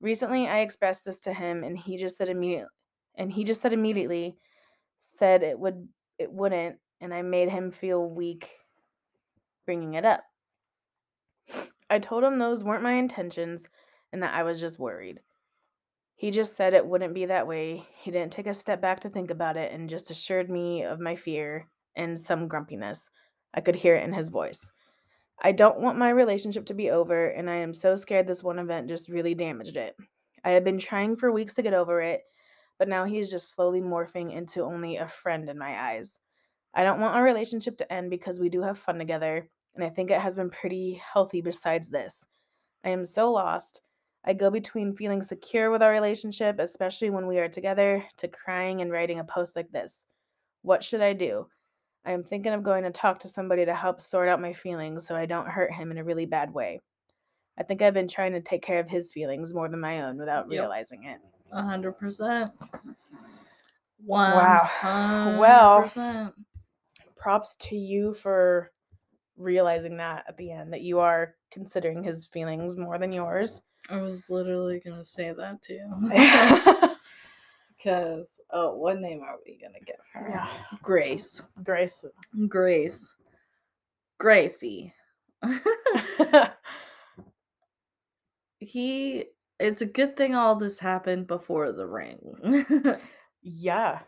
[0.00, 2.70] Recently, I expressed this to him and he just said immediately
[3.16, 4.36] and he just said immediately
[4.98, 8.50] said it would it wouldn't and I made him feel weak
[9.66, 10.22] bringing it up.
[11.90, 13.68] I told him those weren't my intentions
[14.12, 15.20] and that I was just worried.
[16.14, 17.84] He just said it wouldn't be that way.
[18.00, 21.00] He didn't take a step back to think about it and just assured me of
[21.00, 23.10] my fear and some grumpiness.
[23.54, 24.70] I could hear it in his voice.
[25.42, 28.60] I don't want my relationship to be over, and I am so scared this one
[28.60, 29.96] event just really damaged it.
[30.44, 32.22] I have been trying for weeks to get over it,
[32.82, 36.18] but now he's just slowly morphing into only a friend in my eyes.
[36.74, 39.88] I don't want our relationship to end because we do have fun together, and I
[39.88, 42.26] think it has been pretty healthy besides this.
[42.82, 43.82] I am so lost.
[44.24, 48.80] I go between feeling secure with our relationship, especially when we are together, to crying
[48.80, 50.06] and writing a post like this.
[50.62, 51.46] What should I do?
[52.04, 55.06] I am thinking of going to talk to somebody to help sort out my feelings
[55.06, 56.80] so I don't hurt him in a really bad way.
[57.56, 60.18] I think I've been trying to take care of his feelings more than my own
[60.18, 60.62] without Yep.
[60.62, 61.20] realizing it.
[61.52, 62.50] A hundred percent.
[64.04, 64.68] Wow.
[65.38, 66.32] Well-
[67.16, 68.72] Props to you for
[69.36, 73.62] realizing that at the end, that you are considering his feelings more than yours.
[73.88, 75.88] I was literally gonna say that too.
[77.82, 80.28] Because oh, what name are we gonna give her?
[80.30, 80.46] Yeah.
[80.82, 81.42] Grace.
[81.64, 82.04] Grace.
[82.46, 83.16] Grace.
[84.18, 84.94] Gracie.
[88.60, 89.24] he.
[89.62, 92.18] It's a good thing all this happened before the ring.
[93.42, 94.00] yeah.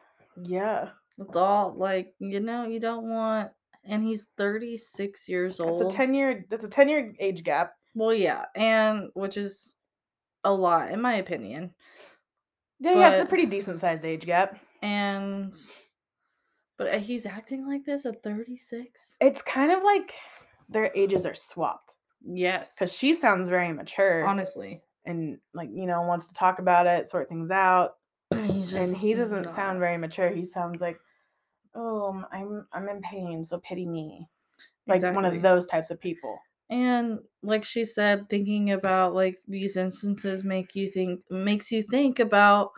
[0.43, 0.89] Yeah.
[1.19, 3.53] It's all like you know you don't want,
[3.85, 5.81] and he's thirty six years old.
[5.81, 7.75] That's a 10 year that's a 10 year age gap.
[7.95, 9.75] Well, yeah, and which is
[10.43, 11.73] a lot in my opinion.
[12.81, 14.59] Yeah, yeah, it's a pretty decent sized age gap.
[14.83, 15.55] And
[16.77, 19.17] but uh, he's acting like this at 36?
[19.21, 20.13] It's kind of like
[20.69, 22.75] their ages are swapped Yes.
[22.75, 27.07] because she sounds very mature honestly, and like you know wants to talk about it,
[27.07, 27.97] sort things out.
[28.47, 30.31] he's and he doesn't not- sound very mature.
[30.31, 30.99] He sounds like,
[31.75, 34.27] "Oh, I'm I'm in pain, so pity me."
[34.87, 36.39] Like one of those types of people.
[36.71, 42.19] And like she said, thinking about like these instances make you think makes you think
[42.19, 42.73] about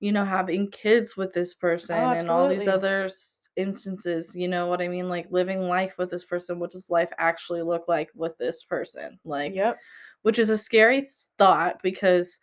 [0.00, 3.08] you know having kids with this person and all these other
[3.56, 4.34] instances.
[4.34, 5.08] You know what I mean?
[5.08, 6.58] Like living life with this person.
[6.58, 9.18] What does life actually look like with this person?
[9.24, 9.78] Like, Yep.
[10.22, 12.38] Which is a scary thought because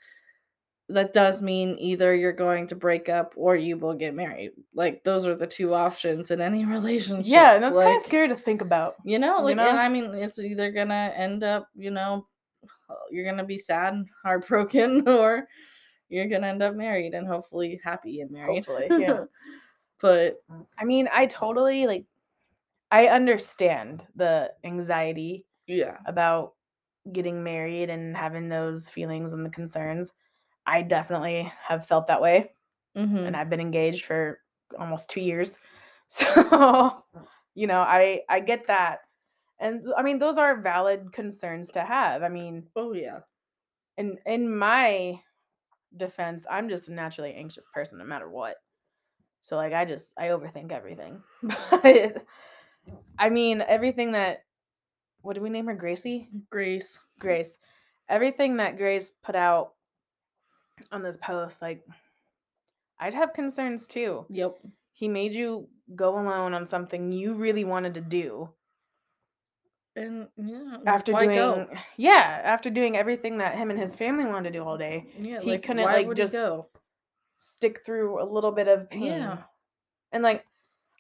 [0.90, 4.52] that does mean either you're going to break up or you will get married.
[4.74, 7.26] Like those are the two options in any relationship.
[7.26, 8.96] Yeah, and that's kind of scary to think about.
[9.04, 9.68] You know, you like know?
[9.68, 12.28] and I mean it's either gonna end up, you know,
[13.10, 15.48] you're gonna be sad and heartbroken or
[16.10, 18.66] you're gonna end up married and hopefully happy and married.
[18.66, 19.24] Hopefully, yeah.
[20.02, 22.06] but mm, I mean, I totally like
[22.92, 25.98] I understand the anxiety yeah.
[26.06, 26.54] about
[27.12, 30.14] getting married and having those feelings and the concerns.
[30.66, 32.52] I definitely have felt that way
[32.96, 34.40] hmm and I've been engaged for
[34.80, 35.60] almost 2 years.
[36.10, 37.04] So,
[37.56, 39.00] you know, I I get that.
[39.60, 42.24] And I mean, those are valid concerns to have.
[42.24, 43.22] I mean, Oh yeah.
[43.98, 45.20] in in my
[45.96, 48.58] defense, I'm just a naturally anxious person no matter what.
[49.42, 51.24] So like I just I overthink everything.
[51.72, 52.26] But
[53.20, 54.44] I mean everything that
[55.24, 56.30] what do we name her Gracie?
[56.52, 57.00] Grace.
[57.18, 57.58] Grace.
[58.10, 59.74] Everything that Grace put out
[60.92, 61.84] on this post like
[63.00, 64.26] I'd have concerns too.
[64.30, 64.58] Yep.
[64.92, 68.50] He made you go alone on something you really wanted to do
[69.96, 70.78] And yeah.
[70.86, 71.68] after doing go?
[71.98, 75.08] yeah, after doing everything that him and his family wanted to do all day.
[75.20, 76.68] Yeah, he like couldn't, like, just go?
[77.38, 79.04] stick through a little bit of pain.
[79.04, 79.38] Yeah.
[80.12, 80.46] And like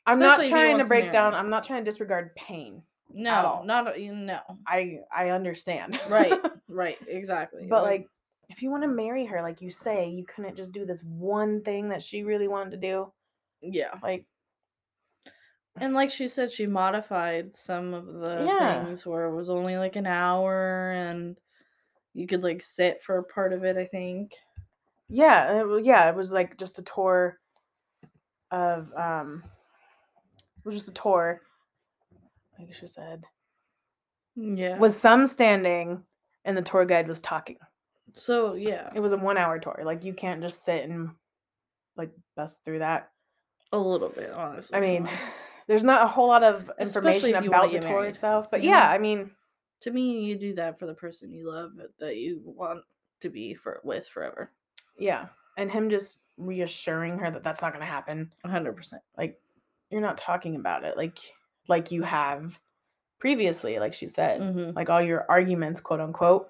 [0.06, 1.34] I'm not Especially he trying to break down.
[1.34, 2.84] I'm not trying to disregard pain.
[3.12, 4.40] No, not no.
[4.68, 6.00] I I understand.
[6.10, 6.40] Right.
[6.68, 6.98] right.
[7.08, 7.68] Exactly.
[7.70, 8.08] but like
[8.50, 11.62] if you want to marry her like you say, you couldn't just do this one
[11.64, 13.12] thing that she really wanted to do.
[13.62, 13.98] yeah.
[14.02, 14.26] Like
[15.78, 18.84] And like she said, she modified some of the Yeah.
[18.84, 21.36] things where it was only like an hour and
[22.14, 24.34] you could like sit for a part of it, I think.
[25.10, 27.40] yeah, it, yeah, it was like just a tour
[28.52, 29.44] of um
[30.58, 31.42] it was just a tour
[32.66, 33.24] like she said
[34.36, 34.78] Yeah.
[34.78, 36.04] with some standing
[36.46, 37.58] and the tour guide was talking.
[38.14, 38.90] so yeah.
[38.96, 39.82] It was a 1 hour tour.
[39.84, 41.10] Like you can't just sit and
[41.96, 43.10] like bust through that.
[43.72, 44.78] A little bit, honestly.
[44.78, 45.10] I mean,
[45.68, 48.52] there's not a whole lot of information if you wanna about the tour married, itself,
[48.52, 48.90] but you yeah.
[48.90, 49.32] I mean,
[49.82, 52.82] to me, you do that for the person you love uh, that you want
[53.22, 54.52] to be for with forever.
[54.98, 58.32] yeah, and him just reassuring her that that's not going to happen.
[58.44, 59.02] A hundred percent.
[59.18, 59.40] Like
[59.90, 61.20] you're not talking about it like
[61.68, 62.60] like you have
[63.20, 64.42] previously, like she said.
[64.42, 64.76] Mhm.
[64.76, 66.48] Like all your arguments, quote unquote,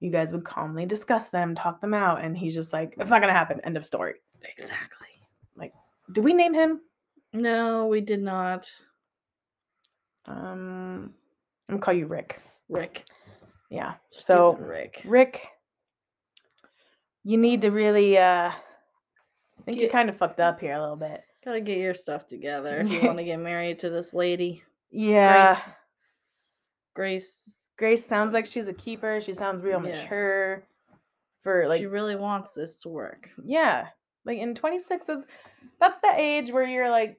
[0.00, 3.20] you guys would calmly discuss them, talk them out, and he's just like, it's not
[3.20, 3.60] going to happen.
[3.64, 4.14] End of story.
[4.42, 5.08] Exactly.
[5.56, 5.72] Like,
[6.12, 6.80] do we name him?
[7.32, 8.70] No, we did not.
[10.26, 11.14] Um,
[11.68, 12.40] I'm gonna call you Rick.
[12.68, 13.04] Rick.
[13.70, 13.94] Yeah.
[14.10, 15.02] So Rick.
[15.04, 15.46] Rick,
[17.24, 20.80] you need to really uh I think you Get- kind of fucked up here a
[20.80, 21.22] little bit.
[21.44, 24.62] Gotta get your stuff together if you want to get married to this lady.
[24.90, 25.54] Yeah.
[25.54, 25.78] Grace.
[26.94, 27.70] Grace.
[27.78, 29.20] Grace sounds like she's a keeper.
[29.20, 30.02] She sounds real Yes.
[30.04, 30.64] mature
[31.42, 33.30] for like she really wants this to work.
[33.42, 33.86] yeah.
[34.26, 35.24] Like in 26 is
[35.80, 37.18] that's the age where you're like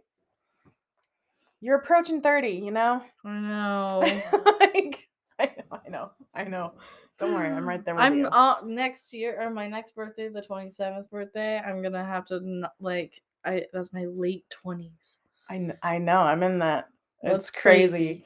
[1.61, 3.01] you're approaching 30, you know?
[3.25, 4.21] I know.
[4.59, 6.11] like I know, I know.
[6.35, 6.73] I know.
[7.17, 8.25] Don't worry, I'm right there with I'm you.
[8.27, 11.59] uh, next year or my next birthday, the 27th birthday.
[11.59, 15.19] I'm gonna have to like I that's my late 20s.
[15.49, 16.17] I I know.
[16.19, 16.89] I'm in that.
[17.23, 18.25] That's It's crazy.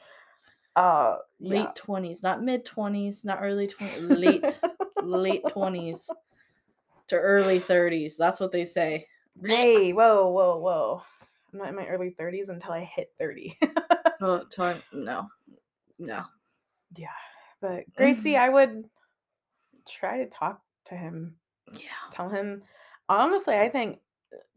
[0.76, 1.72] Uh Late yeah.
[1.76, 4.60] 20s, not mid 20s, not early 20s, late
[5.04, 6.10] late 20s
[7.08, 8.18] to early 30s.
[8.18, 9.06] That's what they say.
[9.44, 11.02] Hey, whoa, whoa, whoa.
[11.54, 13.58] I'm not in my early 30s until I hit 30.
[14.22, 15.28] Oh, time no,
[16.00, 16.24] no.
[16.96, 17.10] yeah.
[17.62, 18.86] But Gracie, I would
[19.88, 21.36] try to talk to him.
[21.74, 22.64] Yeah, Tell him
[23.10, 24.00] honestly, I think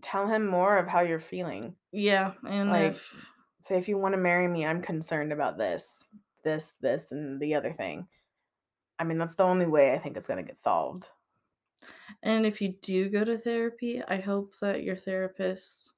[0.03, 1.77] tell him more of how you're feeling.
[1.93, 3.27] yeah, and Like, if
[3.63, 6.07] Say if you want to marry me, I'm concerned about this,
[6.45, 8.09] this, this, and the other thing.
[8.99, 11.09] I mean, that's the only way I think it's gonna get solved.
[12.23, 15.93] and if you do go to therapy, I hope that your therapist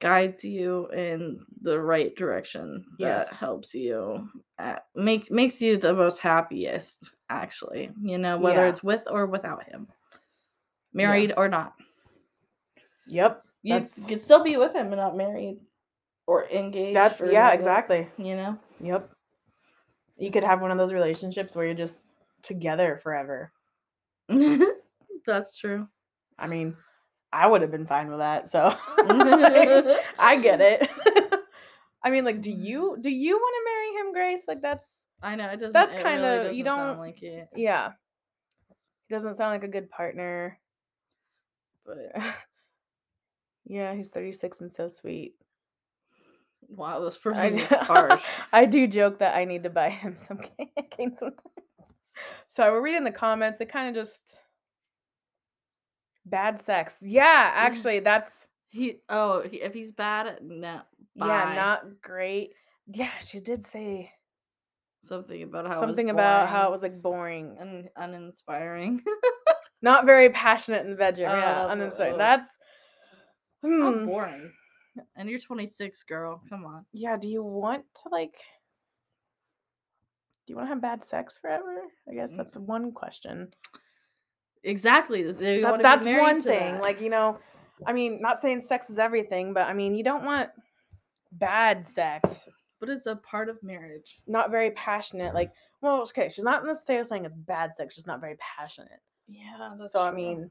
[0.00, 3.40] guides you in the right direction that Yes.
[3.40, 4.28] helps you
[4.58, 8.68] at, make makes you the most happiest actually you know whether Yeah.
[8.68, 9.88] it's with or without him
[10.92, 11.74] married or not
[13.08, 13.42] Yep.
[13.62, 15.60] you That's- could still be with him and not married
[16.26, 18.08] or engaged That or yeah, whatever, exactly.
[18.18, 19.10] you know Yep.
[20.16, 22.04] You could have one of those relationships where you're just
[22.42, 23.52] together forever.
[25.26, 25.86] that's true
[26.38, 26.76] I mean,
[27.32, 28.48] I would have been fine with that.
[28.48, 28.76] So like,
[30.18, 30.88] I get it.
[32.02, 34.42] I mean, like, do you do you want to marry him, Grace?
[34.48, 34.86] Like, that's
[35.22, 35.72] I know it doesn't.
[35.72, 37.92] That's it kinda- really you doesn't sound don't- like it, yeah.
[39.08, 40.58] He doesn't sound like a good partner.
[41.86, 41.98] but
[43.66, 45.34] yeah, he's 36 and so sweet.
[46.68, 48.22] wow, this I, person is harsh.
[48.52, 50.38] I do joke that I need to buy him some
[50.96, 51.40] cane sometimes.
[52.48, 53.58] So we're reading the comments.
[53.58, 54.38] They kind of just
[56.24, 56.98] bad sex.
[57.00, 57.56] Yeah, mm.
[57.56, 60.80] actually, that's He oh, he, if he's bad, no.
[61.16, 61.26] Bye.
[61.26, 62.52] yeah, not great.
[62.86, 64.12] Yeah, she did say
[65.02, 69.02] something about how it was something about how it was like boring, and uninspiring.
[69.82, 71.30] not very passionate in the bedroom.
[71.30, 72.18] Oh, yeah, that's what- uninspired.
[73.64, 74.06] That's How hmm.
[74.06, 74.52] boring.
[75.16, 76.42] And you're 26, girl.
[76.48, 76.84] Come on.
[76.92, 78.36] Yeah, do you want to like?
[80.46, 81.82] Do you want to have bad sex forever?
[82.08, 82.36] I guess Mm.
[82.36, 83.52] that's one question.
[84.62, 85.22] Exactly.
[85.22, 86.74] That- that's one thing.
[86.74, 86.82] that.
[86.82, 87.38] Like, you know,
[87.86, 90.50] I mean, not saying sex is everything, but I mean, you don't want
[91.32, 92.48] bad sex,
[92.78, 94.20] but it's a part of marriage.
[94.26, 95.34] not very passionate.
[95.34, 99.00] Like, well, okay, she's not necessarily saying it's bad sex, She's not very passionate.
[99.26, 100.50] Yeah, that's so, I mean,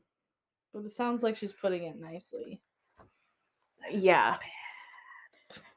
[0.73, 2.61] but it sounds like she's putting it nicely.
[3.91, 4.37] Yeah.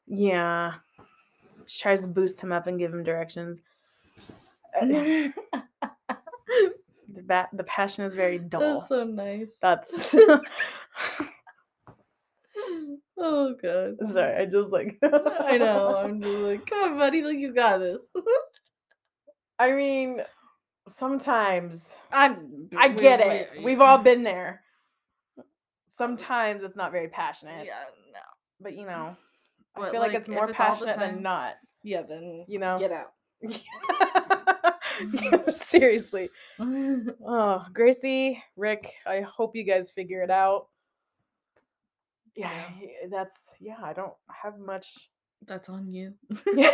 [0.06, 0.74] Yeah.
[1.66, 3.60] She tries to boost him up and give him directions.
[7.16, 8.60] The, ba- the passion is very dull.
[8.60, 9.58] That's so nice.
[9.62, 10.14] That's
[13.16, 13.96] oh god.
[14.12, 14.42] sorry.
[14.42, 15.96] I just like I know.
[15.96, 18.10] I'm just like, come on, buddy, like you got this.
[19.58, 20.20] I mean,
[20.88, 22.68] sometimes I'm.
[22.76, 23.50] I get it.
[23.62, 24.60] We've all been there.
[25.96, 28.20] Sometimes it's not very passionate, Yeah, no.
[28.60, 28.88] but you mm.
[28.88, 29.16] know,
[29.76, 31.54] I feel like, like, it's more it's passionate than not.
[31.82, 33.12] Yeah, then You know, get out.
[35.54, 36.30] Seriously.
[36.58, 40.68] Oh, Gracie, Rick, I hope you guys figure it out.
[42.34, 42.88] Yeah, Yeah.
[43.10, 43.76] that's yeah.
[43.82, 45.10] I don't have much.
[45.46, 46.14] That's on you.
[46.54, 46.70] Yeah.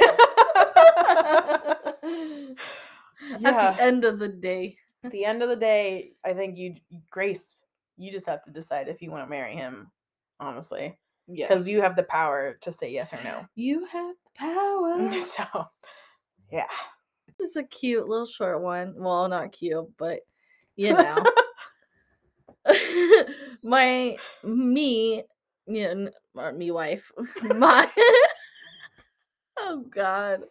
[3.45, 4.77] At the end of the day.
[5.05, 6.77] At the end of the day, I think you,
[7.11, 7.63] Grace,
[7.97, 9.91] you just have to decide if you want to marry him.
[10.41, 11.47] Honestly, Yeah.
[11.47, 13.47] because you have the power to say yes or no.
[13.55, 15.21] you have the power.
[15.21, 15.45] So,
[16.51, 16.67] yeah.
[17.39, 18.95] This is a cute little short one.
[18.97, 20.21] Well, not cute, but
[20.77, 21.25] you know.
[23.63, 25.25] my me,
[25.67, 27.11] you uh, know, me wife.
[27.43, 27.89] My
[29.65, 30.43] Oh god.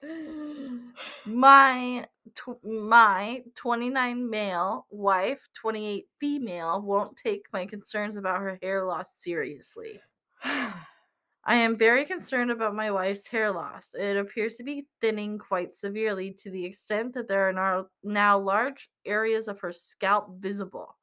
[1.26, 8.86] My tw- my 29 male wife, 28 female won't take my concerns about her hair
[8.86, 10.02] loss seriously.
[10.44, 13.94] I am very concerned about my wife's hair loss.
[13.96, 18.90] It appears to be thinning quite severely to the extent that there are now, large
[19.06, 20.96] areas of her scalp visible.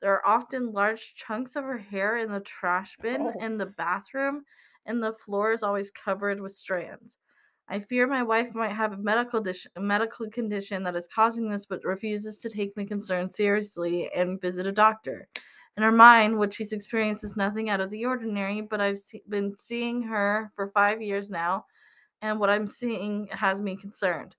[0.00, 3.38] There are often large chunks of her hair in the trash bin Oh.
[3.40, 4.44] in the bathroom,
[4.86, 7.16] and the floor is always covered with strands.
[7.68, 11.66] I fear my wife might have a medical dis- medical condition that is causing this,
[11.66, 15.28] but refuses to take my concerns seriously and visit a doctor.
[15.76, 19.24] In her mind, what she's experienced is nothing out of the ordinary, but I've se-
[19.28, 21.64] been seeing her for five years now,
[22.22, 24.36] and what I'm seeing has me concerned.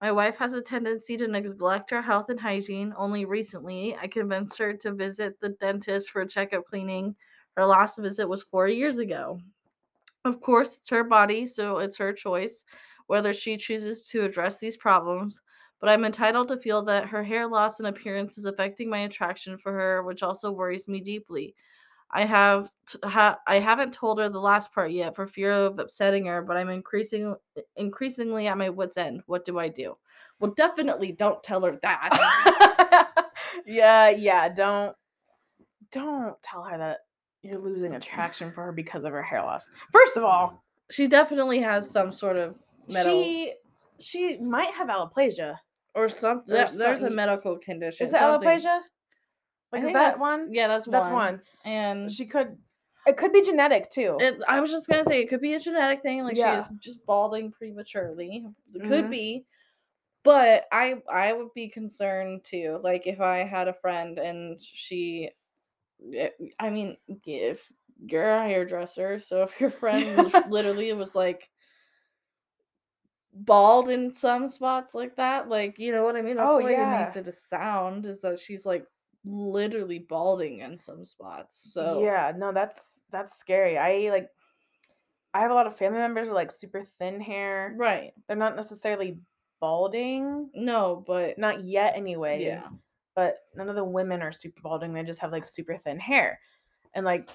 [0.00, 2.94] My wife has a tendency to neglect her health and hygiene.
[2.96, 7.16] Only recently, I convinced her to visit the dentist for a checkup cleaning.
[7.56, 9.40] Her last visit was four years ago.
[10.24, 12.64] Of course, it's her body, so it's her choice
[13.06, 15.40] whether she chooses to address these problems
[15.80, 19.56] but I'm entitled to feel that her hair loss and appearance is affecting my attraction
[19.58, 21.54] for her, which also worries me deeply.
[22.10, 25.78] I have t- ha- I haven't told her the last part yet for fear of
[25.78, 27.34] upsetting her, but I'm increasing
[27.76, 29.22] increasingly at my wits end.
[29.26, 29.96] What do I do?
[30.40, 33.20] Well, definitely don't tell her that.
[33.66, 34.48] yeah, yeah.
[34.48, 34.96] Don't
[35.92, 37.00] don't tell her that
[37.42, 39.70] you're losing attraction for her because of her hair loss.
[39.92, 42.54] First of all, she definitely has some sort of
[42.90, 43.54] metal she
[44.00, 45.56] she might have alopecia.
[45.94, 46.52] or something.
[46.54, 47.16] or There, there's a something.
[47.16, 48.06] medical condition.
[48.06, 48.80] Is it something- alopecia?
[49.72, 50.48] Like is think that that's- one?
[50.52, 51.14] Yeah, that's That's one.
[51.14, 51.42] one.
[51.64, 52.56] And She could.
[53.06, 54.16] It could be genetic too.
[54.20, 56.54] It, I was just gonna say it could be a genetic thing, like Yeah.
[56.54, 58.46] she is just balding prematurely.
[58.74, 59.10] It could Mhm.
[59.10, 59.46] be,
[60.24, 62.78] but I I would be concerned too.
[62.82, 65.30] Like if I had a friend and she,
[66.14, 66.96] Eh, I mean,
[67.26, 67.70] if
[68.00, 71.50] you're a hairdresser, so if your friend lit- literally was like
[73.32, 76.36] bald in some spots like that, like you know what I mean.
[76.36, 78.86] That's Oh, the way it makes it a sound is that she's like
[79.24, 81.72] literally balding in some spots.
[81.72, 83.78] So yeah, no, that's that's scary.
[83.78, 84.28] I like.
[85.34, 87.74] I have a lot of family members with like super thin hair.
[87.76, 88.12] right.
[88.26, 89.18] They're not necessarily
[89.60, 92.42] balding, No, but not yet, anyways.
[92.42, 92.68] Yeah.
[93.18, 94.92] But none of the women are super balding.
[94.94, 96.38] They just have like super thin hair,
[96.94, 97.28] And like,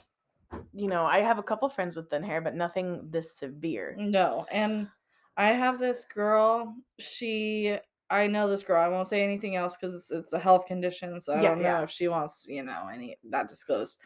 [0.73, 3.97] you know, I have a couple friends with thin hair, but nothing this severe.
[3.99, 4.87] No, and
[5.35, 6.73] I have this girl.
[6.99, 7.77] She,
[8.09, 8.81] I know this girl.
[8.81, 11.57] I won't say anything else because it's, it's a health condition, so I Yeah, don't
[11.57, 11.83] know yeah.
[11.83, 13.99] if she wants, you know, any that disclosed.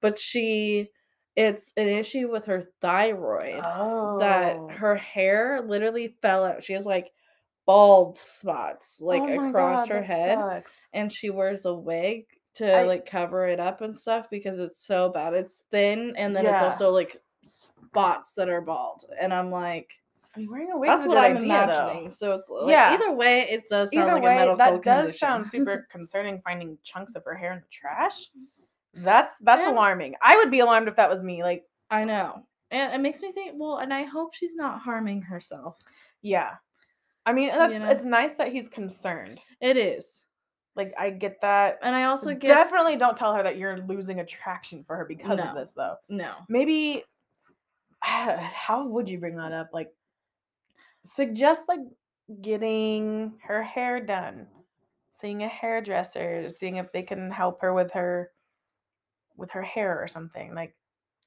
[0.00, 0.90] But she,
[1.36, 4.18] it's an issue with her thyroid Oh.
[4.18, 6.64] that her hair literally fell out.
[6.64, 7.12] She has like
[7.70, 10.88] bald spots like Oh across God, her head, sucks.
[10.92, 14.84] and she wears a wig to I- like cover it up and stuff because it's
[14.84, 15.34] so bad.
[15.34, 19.88] It's thin, and then it's also like spots that are bald, and I'm like.
[20.36, 22.04] I mean, wearing a wig That's what I'm idea, imagining.
[22.04, 22.10] though.
[22.10, 22.92] So it's like Yeah.
[22.94, 25.18] either way, it does sound Either like way, a medical that does condition.
[25.18, 26.40] sound super concerning.
[26.42, 28.30] Finding chunks of her hair in the trash.
[28.94, 30.14] That's that's And- alarming.
[30.22, 31.42] I would be alarmed if that was me.
[31.42, 33.54] Like, I know, and it makes me think.
[33.56, 35.76] Well, and I hope she's not harming herself.
[36.22, 36.50] yeah.
[37.26, 37.90] I mean, that's know?
[37.90, 39.40] it's nice that he's concerned.
[39.60, 40.26] It is,
[40.76, 41.78] Like, I get that.
[41.82, 45.38] and I also get Definitely don't tell her that you're losing attraction for her because
[45.38, 45.44] No.
[45.44, 45.96] of this, though.
[46.08, 46.34] no.
[46.48, 47.04] Maybe,
[48.00, 49.70] how would you bring that up?
[49.72, 49.92] Like,
[51.04, 51.80] suggest like
[52.42, 54.46] getting her hair done,
[55.12, 58.32] seeing a hairdresser, seeing if they can help her with her
[59.36, 60.54] with her hair or something.
[60.54, 60.76] Like,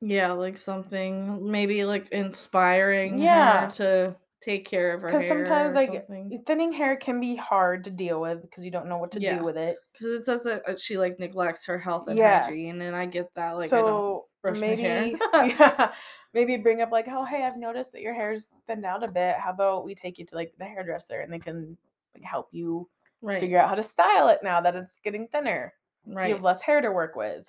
[0.02, 3.66] Yeah, like something maybe like inspiring Yeah.
[3.66, 5.20] her to take care of her hair.
[5.20, 6.44] because sometimes like something.
[6.46, 9.38] thinning hair can be hard to deal with because you don't know what to Yeah.
[9.38, 9.78] do with it.
[9.94, 12.44] because it says that uh, she like neglects her health and Yeah.
[12.44, 13.52] hygiene, and I get that.
[13.54, 15.02] Like I don't so brush my hair.
[15.02, 15.94] maybe yeah,
[16.34, 19.36] maybe bring up like, oh hey, I've noticed that your hair's thinned out a bit.
[19.38, 21.78] How about we take you to like the hairdresser and they can
[22.14, 22.90] like help you
[23.22, 25.74] right, figure out how to style it now that it's getting thinner.
[26.06, 26.28] right.
[26.28, 27.46] You have less hair to work with.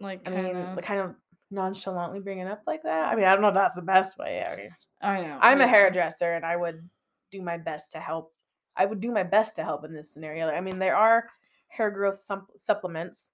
[0.00, 0.76] like I kind mean, of.
[0.76, 1.14] like, kind of
[1.50, 3.12] nonchalantly bring it up like that.
[3.12, 4.44] I mean, I don't know if that's the best way.
[4.44, 4.68] I mean,
[5.04, 5.38] I know.
[5.40, 5.66] I'm a yeah.
[5.66, 6.88] hairdresser and I would
[7.30, 8.32] do my best to help.
[8.76, 10.48] I would do my best to help in this scenario.
[10.48, 11.28] I mean, there are
[11.68, 13.30] hair growth sup- supplements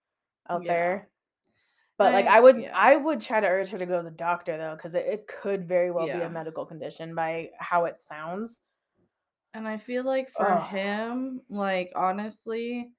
[0.48, 0.72] out Yeah.
[0.72, 1.08] there.
[1.98, 2.76] But like I- I would yeah.
[2.76, 5.26] I would try to urge her to go to the doctor though cuz it, it
[5.26, 8.62] could very well be a medical condition by how it sounds.
[9.52, 12.92] And I feel like for him, like honestly,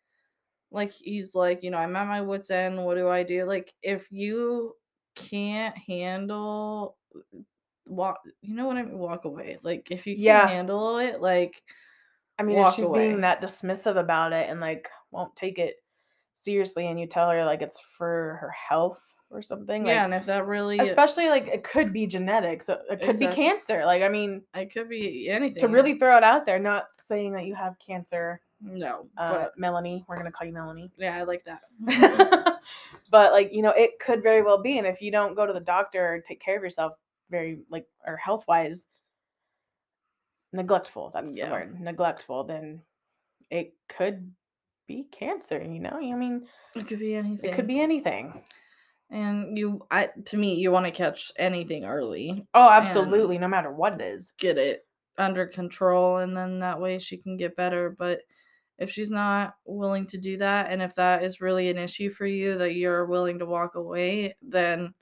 [0.69, 2.83] like he's like, you know, I'm at my wits end.
[2.83, 3.45] What do I do?
[3.45, 4.75] Like if you
[5.15, 6.97] can't handle
[7.85, 8.97] walk you know what I mean?
[8.97, 9.57] Walk away.
[9.63, 10.47] Like if you can't Yeah.
[10.47, 11.61] handle it, like
[12.39, 13.07] I mean, Walk if she's away.
[13.09, 15.75] being that dismissive about it and like won't take it
[16.33, 20.13] seriously and you tell her like it's for her health or something yeah, like and
[20.13, 24.01] if that really especially like it could be genetic so it could be cancer like
[24.01, 25.59] i mean it could be anything.
[25.59, 29.57] to really throw it out there not saying that you have cancer no, uh, but
[29.57, 31.61] melanie we're gonna call you melanie yeah, I like that.
[33.11, 35.53] but like you know it could very well be and if you don't go to
[35.53, 36.93] the doctor or take care of yourself
[37.31, 38.85] very like or health wise
[40.53, 41.45] neglectful that's Yeah.
[41.47, 42.81] the word neglectful then
[43.49, 44.31] it could
[44.87, 47.49] be cancer you know i mean it could be anything.
[47.49, 48.43] it could be anything
[49.09, 52.45] and you I to me, you want to catch anything early.
[52.53, 54.85] oh absolutely no matter what it is get it
[55.17, 58.21] under control and then that way she can get better but
[58.79, 62.25] if she's not willing to do that and if that is really an issue for
[62.25, 64.93] you that you're willing to walk away then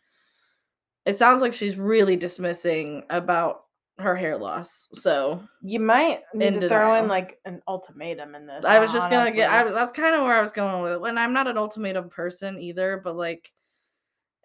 [1.09, 3.63] it sounds like she's really dismissing about
[3.97, 8.45] her hair loss so you might need In to throw in like an ultimatum in
[8.45, 10.93] this i was just gonna get I, that's kind of where i was going with
[10.93, 13.51] it and i'm not an ultimatum person either but like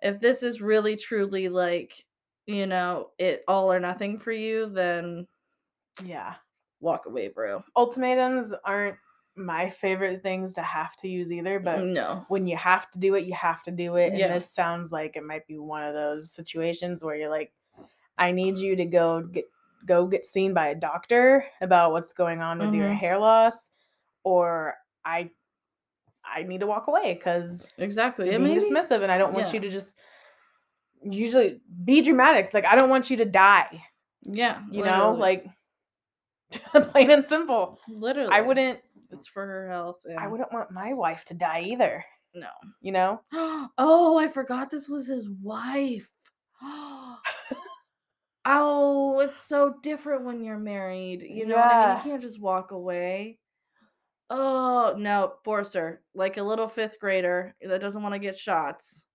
[0.02, 2.04] if this is really truly like
[2.46, 5.26] you know it all or nothing for you then
[6.02, 6.34] yeah.
[6.80, 7.62] walk away bro.
[7.76, 8.96] Ultimatums aren't
[9.36, 13.14] my favorite things to have to use either but no when you have to do
[13.16, 14.12] it, you have to do it.
[14.12, 14.28] And Yeah.
[14.28, 17.52] this sounds like it might be one of those situations where you're like,
[18.16, 19.44] I need you to go get
[19.86, 22.96] go get seen by a doctor about what's going on with your Mhm.
[22.96, 23.70] hair loss,
[24.22, 24.74] or
[25.04, 25.30] I
[26.24, 29.54] I need to walk away because exactly it being dismissive and I don't want yeah.
[29.54, 29.96] you to just
[31.02, 32.46] usually be dramatic.
[32.46, 33.84] It's like I don't want you to die.
[34.22, 35.44] Yeah, You know, like
[36.92, 37.78] plain and simple.
[37.88, 38.78] literally, I wouldn't
[39.14, 40.00] It's for her health.
[40.04, 40.18] And...
[40.18, 42.04] I wouldn't want my wife to die either.
[42.34, 42.48] No.
[42.80, 43.20] You know?
[43.78, 46.10] oh, I forgot this was his wife.
[46.62, 47.20] oh,
[49.20, 51.22] it's so different when you're married.
[51.22, 51.96] You know what I mean?
[51.96, 53.38] You can't just walk away.
[54.30, 59.06] Oh no, force her like a little fifth grader that doesn't want to get shots.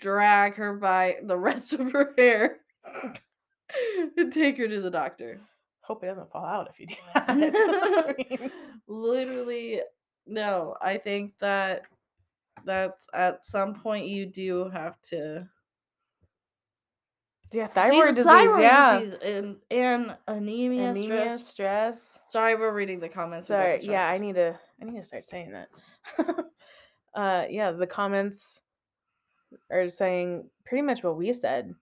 [0.00, 2.58] Drag her by the rest of her hair
[4.16, 5.40] and take her to the doctor.
[5.90, 7.24] Hope it doesn't fall out if you do that.
[7.28, 8.50] I mean,
[8.86, 9.80] literally
[10.24, 11.82] no i think that
[12.64, 15.44] that's at some point you do have to
[17.50, 18.30] yeah, thyroid disease.
[18.30, 21.48] thyroid yeah, disease and and anemia, anemia, stress.
[21.48, 22.18] stress.
[22.28, 24.56] sorry we're reading the comments Sorry, yeah, I need to.
[24.80, 25.68] I need to start saying that.
[27.16, 28.60] uh, yeah, the comments
[29.68, 31.74] are saying pretty much what we said.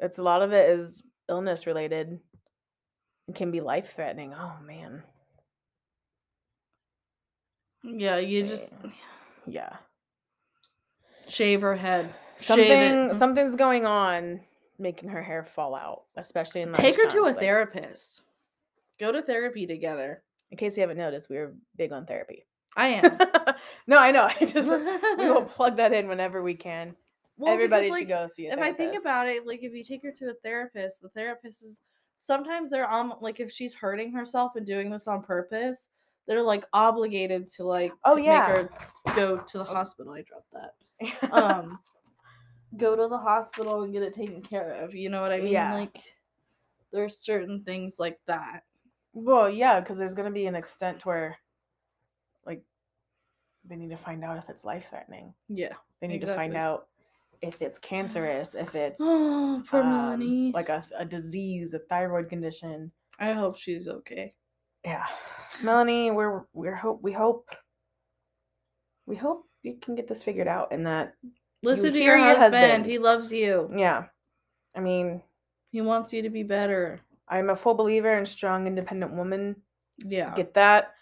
[0.00, 2.18] It's a lot of it is illness related
[3.26, 4.34] and can be life threatening.
[4.34, 5.02] Oh man.
[7.82, 8.74] Yeah, you just
[9.46, 9.76] Yeah.
[11.28, 12.14] shave her head.
[12.36, 13.14] Something it.
[13.14, 14.40] something's going on
[14.78, 18.22] making her hair fall out, especially in Take her to a like- therapist.
[18.98, 20.22] Go to therapy together.
[20.50, 22.46] In case you haven't noticed, we are big on therapy.
[22.76, 23.18] I am.
[23.86, 24.22] no, I know.
[24.40, 24.68] I just
[25.18, 26.96] we will plug that in whenever we can.
[27.36, 29.82] Well, Everybody because, should like, go see if I think about it, like if you
[29.82, 31.80] take her to a therapist, the therapist is
[32.16, 35.90] sometimes they're on like if she's hurting herself and doing this on purpose,
[36.26, 38.38] they're like obligated to like Oh, to yeah.
[38.40, 38.70] make her
[39.16, 40.12] go to the hospital.
[40.12, 41.32] I dropped that.
[41.32, 41.78] Um
[42.76, 44.94] go to the hospital and get it taken care of.
[44.94, 45.52] You know what I mean?
[45.52, 45.74] Yeah.
[45.74, 45.98] Like
[46.92, 48.62] there's certain things like that.
[49.12, 51.36] well, yeah, because there's gonna be an extent where,
[52.46, 52.62] like,
[53.64, 55.34] they need to find out if it's life threatening.
[55.48, 55.72] Yeah.
[56.00, 56.86] They need to find out
[57.44, 60.52] if it's cancerous, if it's Oh, poor um, Melanie.
[60.52, 62.90] like a, a disease, a thyroid condition.
[63.18, 64.34] I hope she's okay.
[64.84, 65.04] Yeah,
[65.62, 67.48] Melanie, we're we're hope we hope
[69.06, 71.14] we hope you can get this figured out and that
[71.62, 72.54] Listen to hear your your husband.
[72.56, 72.86] husband.
[72.86, 73.70] He loves you.
[73.74, 74.04] yeah.
[74.76, 75.22] I mean,
[75.70, 77.00] He wants you to be better.
[77.28, 79.56] I'm a full believer in strong, independent woman.
[80.04, 80.34] Yeah.
[80.34, 80.92] Get that,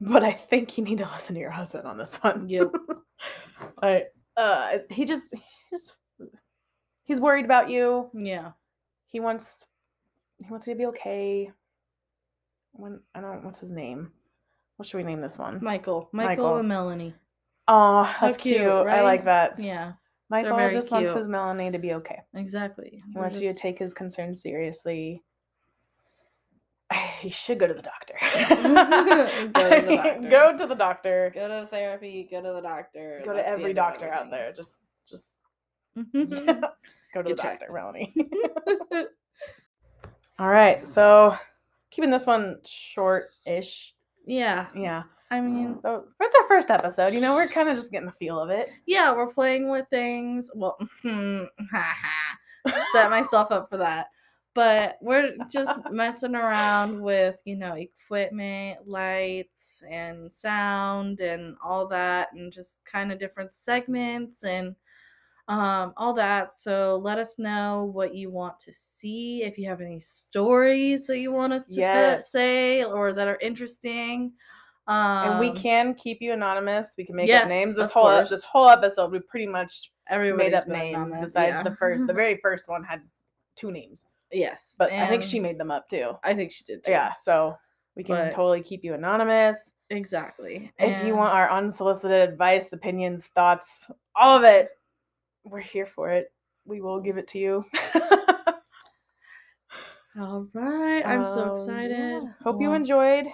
[0.00, 2.48] but I think you need to listen to your husband on this one.
[2.48, 2.70] Yep.
[3.82, 4.04] I
[4.36, 5.96] uh, he just he just
[7.04, 8.10] he's worried about you.
[8.14, 8.52] Yeah.
[9.08, 9.66] He wants
[10.38, 11.50] he wants you to be okay.
[12.72, 14.12] When I don't what's his name?
[14.76, 15.60] What should we name this one?
[15.62, 16.08] Michael.
[16.12, 16.56] Michael, Michael.
[16.56, 17.14] and Melanie.
[17.68, 18.68] Oh, that's cute, cute.
[18.68, 19.58] I like that.
[19.58, 19.92] Yeah,
[20.28, 22.20] Michael just wants his Melanie to be okay.
[22.34, 23.02] exactly.
[23.12, 25.22] He wants you to take his concerns seriously.
[27.24, 28.14] He should go to the doctor.
[28.20, 30.28] Go to the doctor.
[30.28, 31.32] Go to the doctor.
[31.34, 32.28] go to therapy.
[32.30, 33.22] Go to the doctor.
[33.24, 34.52] Go to that's every doctor out there.
[34.52, 35.38] Just, just
[35.96, 36.44] everything.
[36.46, 36.60] Mm-hmm.
[37.14, 37.72] go to Get the doctor, checked.
[37.72, 38.14] Melanie.
[40.38, 41.34] All right, so
[41.90, 43.94] keeping this one short-ish.
[44.26, 47.14] yeah, Yeah, I mean, so that's our first episode.
[47.14, 48.68] You know, we're kind of just getting the feel of it.
[48.86, 50.50] yeah, we're playing with things.
[50.54, 50.76] Well,
[52.92, 54.08] set myself up for that.
[54.54, 62.32] But we're just messing around with, you know, equipment, lights, and sound, and all that,
[62.32, 64.76] and just kind of different segments and
[65.48, 66.52] um, all that.
[66.52, 69.42] So let us know what you want to see.
[69.42, 72.30] If you have any stories that you want us to Yes.
[72.30, 74.32] say or that are interesting.
[74.86, 76.94] Um, and we can keep you anonymous.
[76.96, 77.74] We can make yes, up names.
[77.74, 78.30] This whole course.
[78.30, 80.94] this whole episode, we pretty much everybody's made up names.
[80.94, 81.62] anonymous, Besides yeah.
[81.62, 83.00] the first, the very first one had
[83.56, 86.12] two names, yes, but I think she made them up too.
[86.22, 86.92] I think she did too.
[86.92, 87.56] Yeah, so
[87.96, 89.72] we can But- totally keep you anonymous.
[89.90, 90.72] exactly.
[90.78, 94.70] If you want our unsolicited advice, opinions, thoughts, all of it,
[95.44, 96.32] we're here for it.
[96.64, 97.64] We will give it to you.
[100.18, 101.02] All right.
[101.04, 102.22] I'm so Um, excited.
[102.22, 102.32] yeah.
[102.44, 103.26] Hope you enjoyed.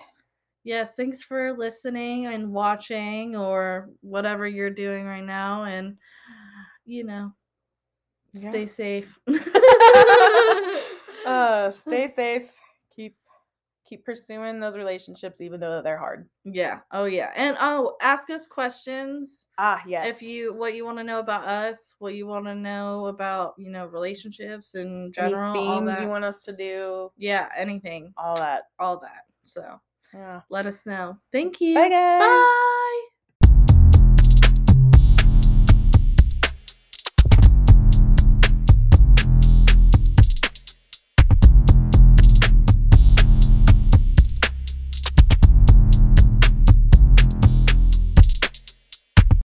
[0.64, 5.64] Yes, thanks for listening and watching or whatever you're doing right now.
[5.64, 5.96] And,
[6.86, 7.32] you know,
[8.32, 8.48] Yeah.
[8.50, 9.18] stay safe.
[11.26, 12.52] uh, stay safe.
[12.94, 13.16] Keep
[13.86, 16.28] keep pursuing those relationships, even though they're hard.
[16.44, 16.78] yeah.
[16.92, 17.32] Oh, yeah.
[17.34, 19.48] And oh, ask us questions.
[19.58, 20.14] Ah, yes.
[20.14, 23.54] If you, what you want to know about us, what you want to know about,
[23.58, 26.00] you know, relationships in Any general, all that.
[26.00, 28.68] you want us to do, yeah, anything, all that.
[28.78, 29.24] all that.
[29.44, 29.80] So
[30.14, 30.42] Yeah.
[30.50, 31.18] let us know.
[31.32, 31.74] Thank you.
[31.74, 32.20] Bye, guys.
[32.20, 32.76] Bye.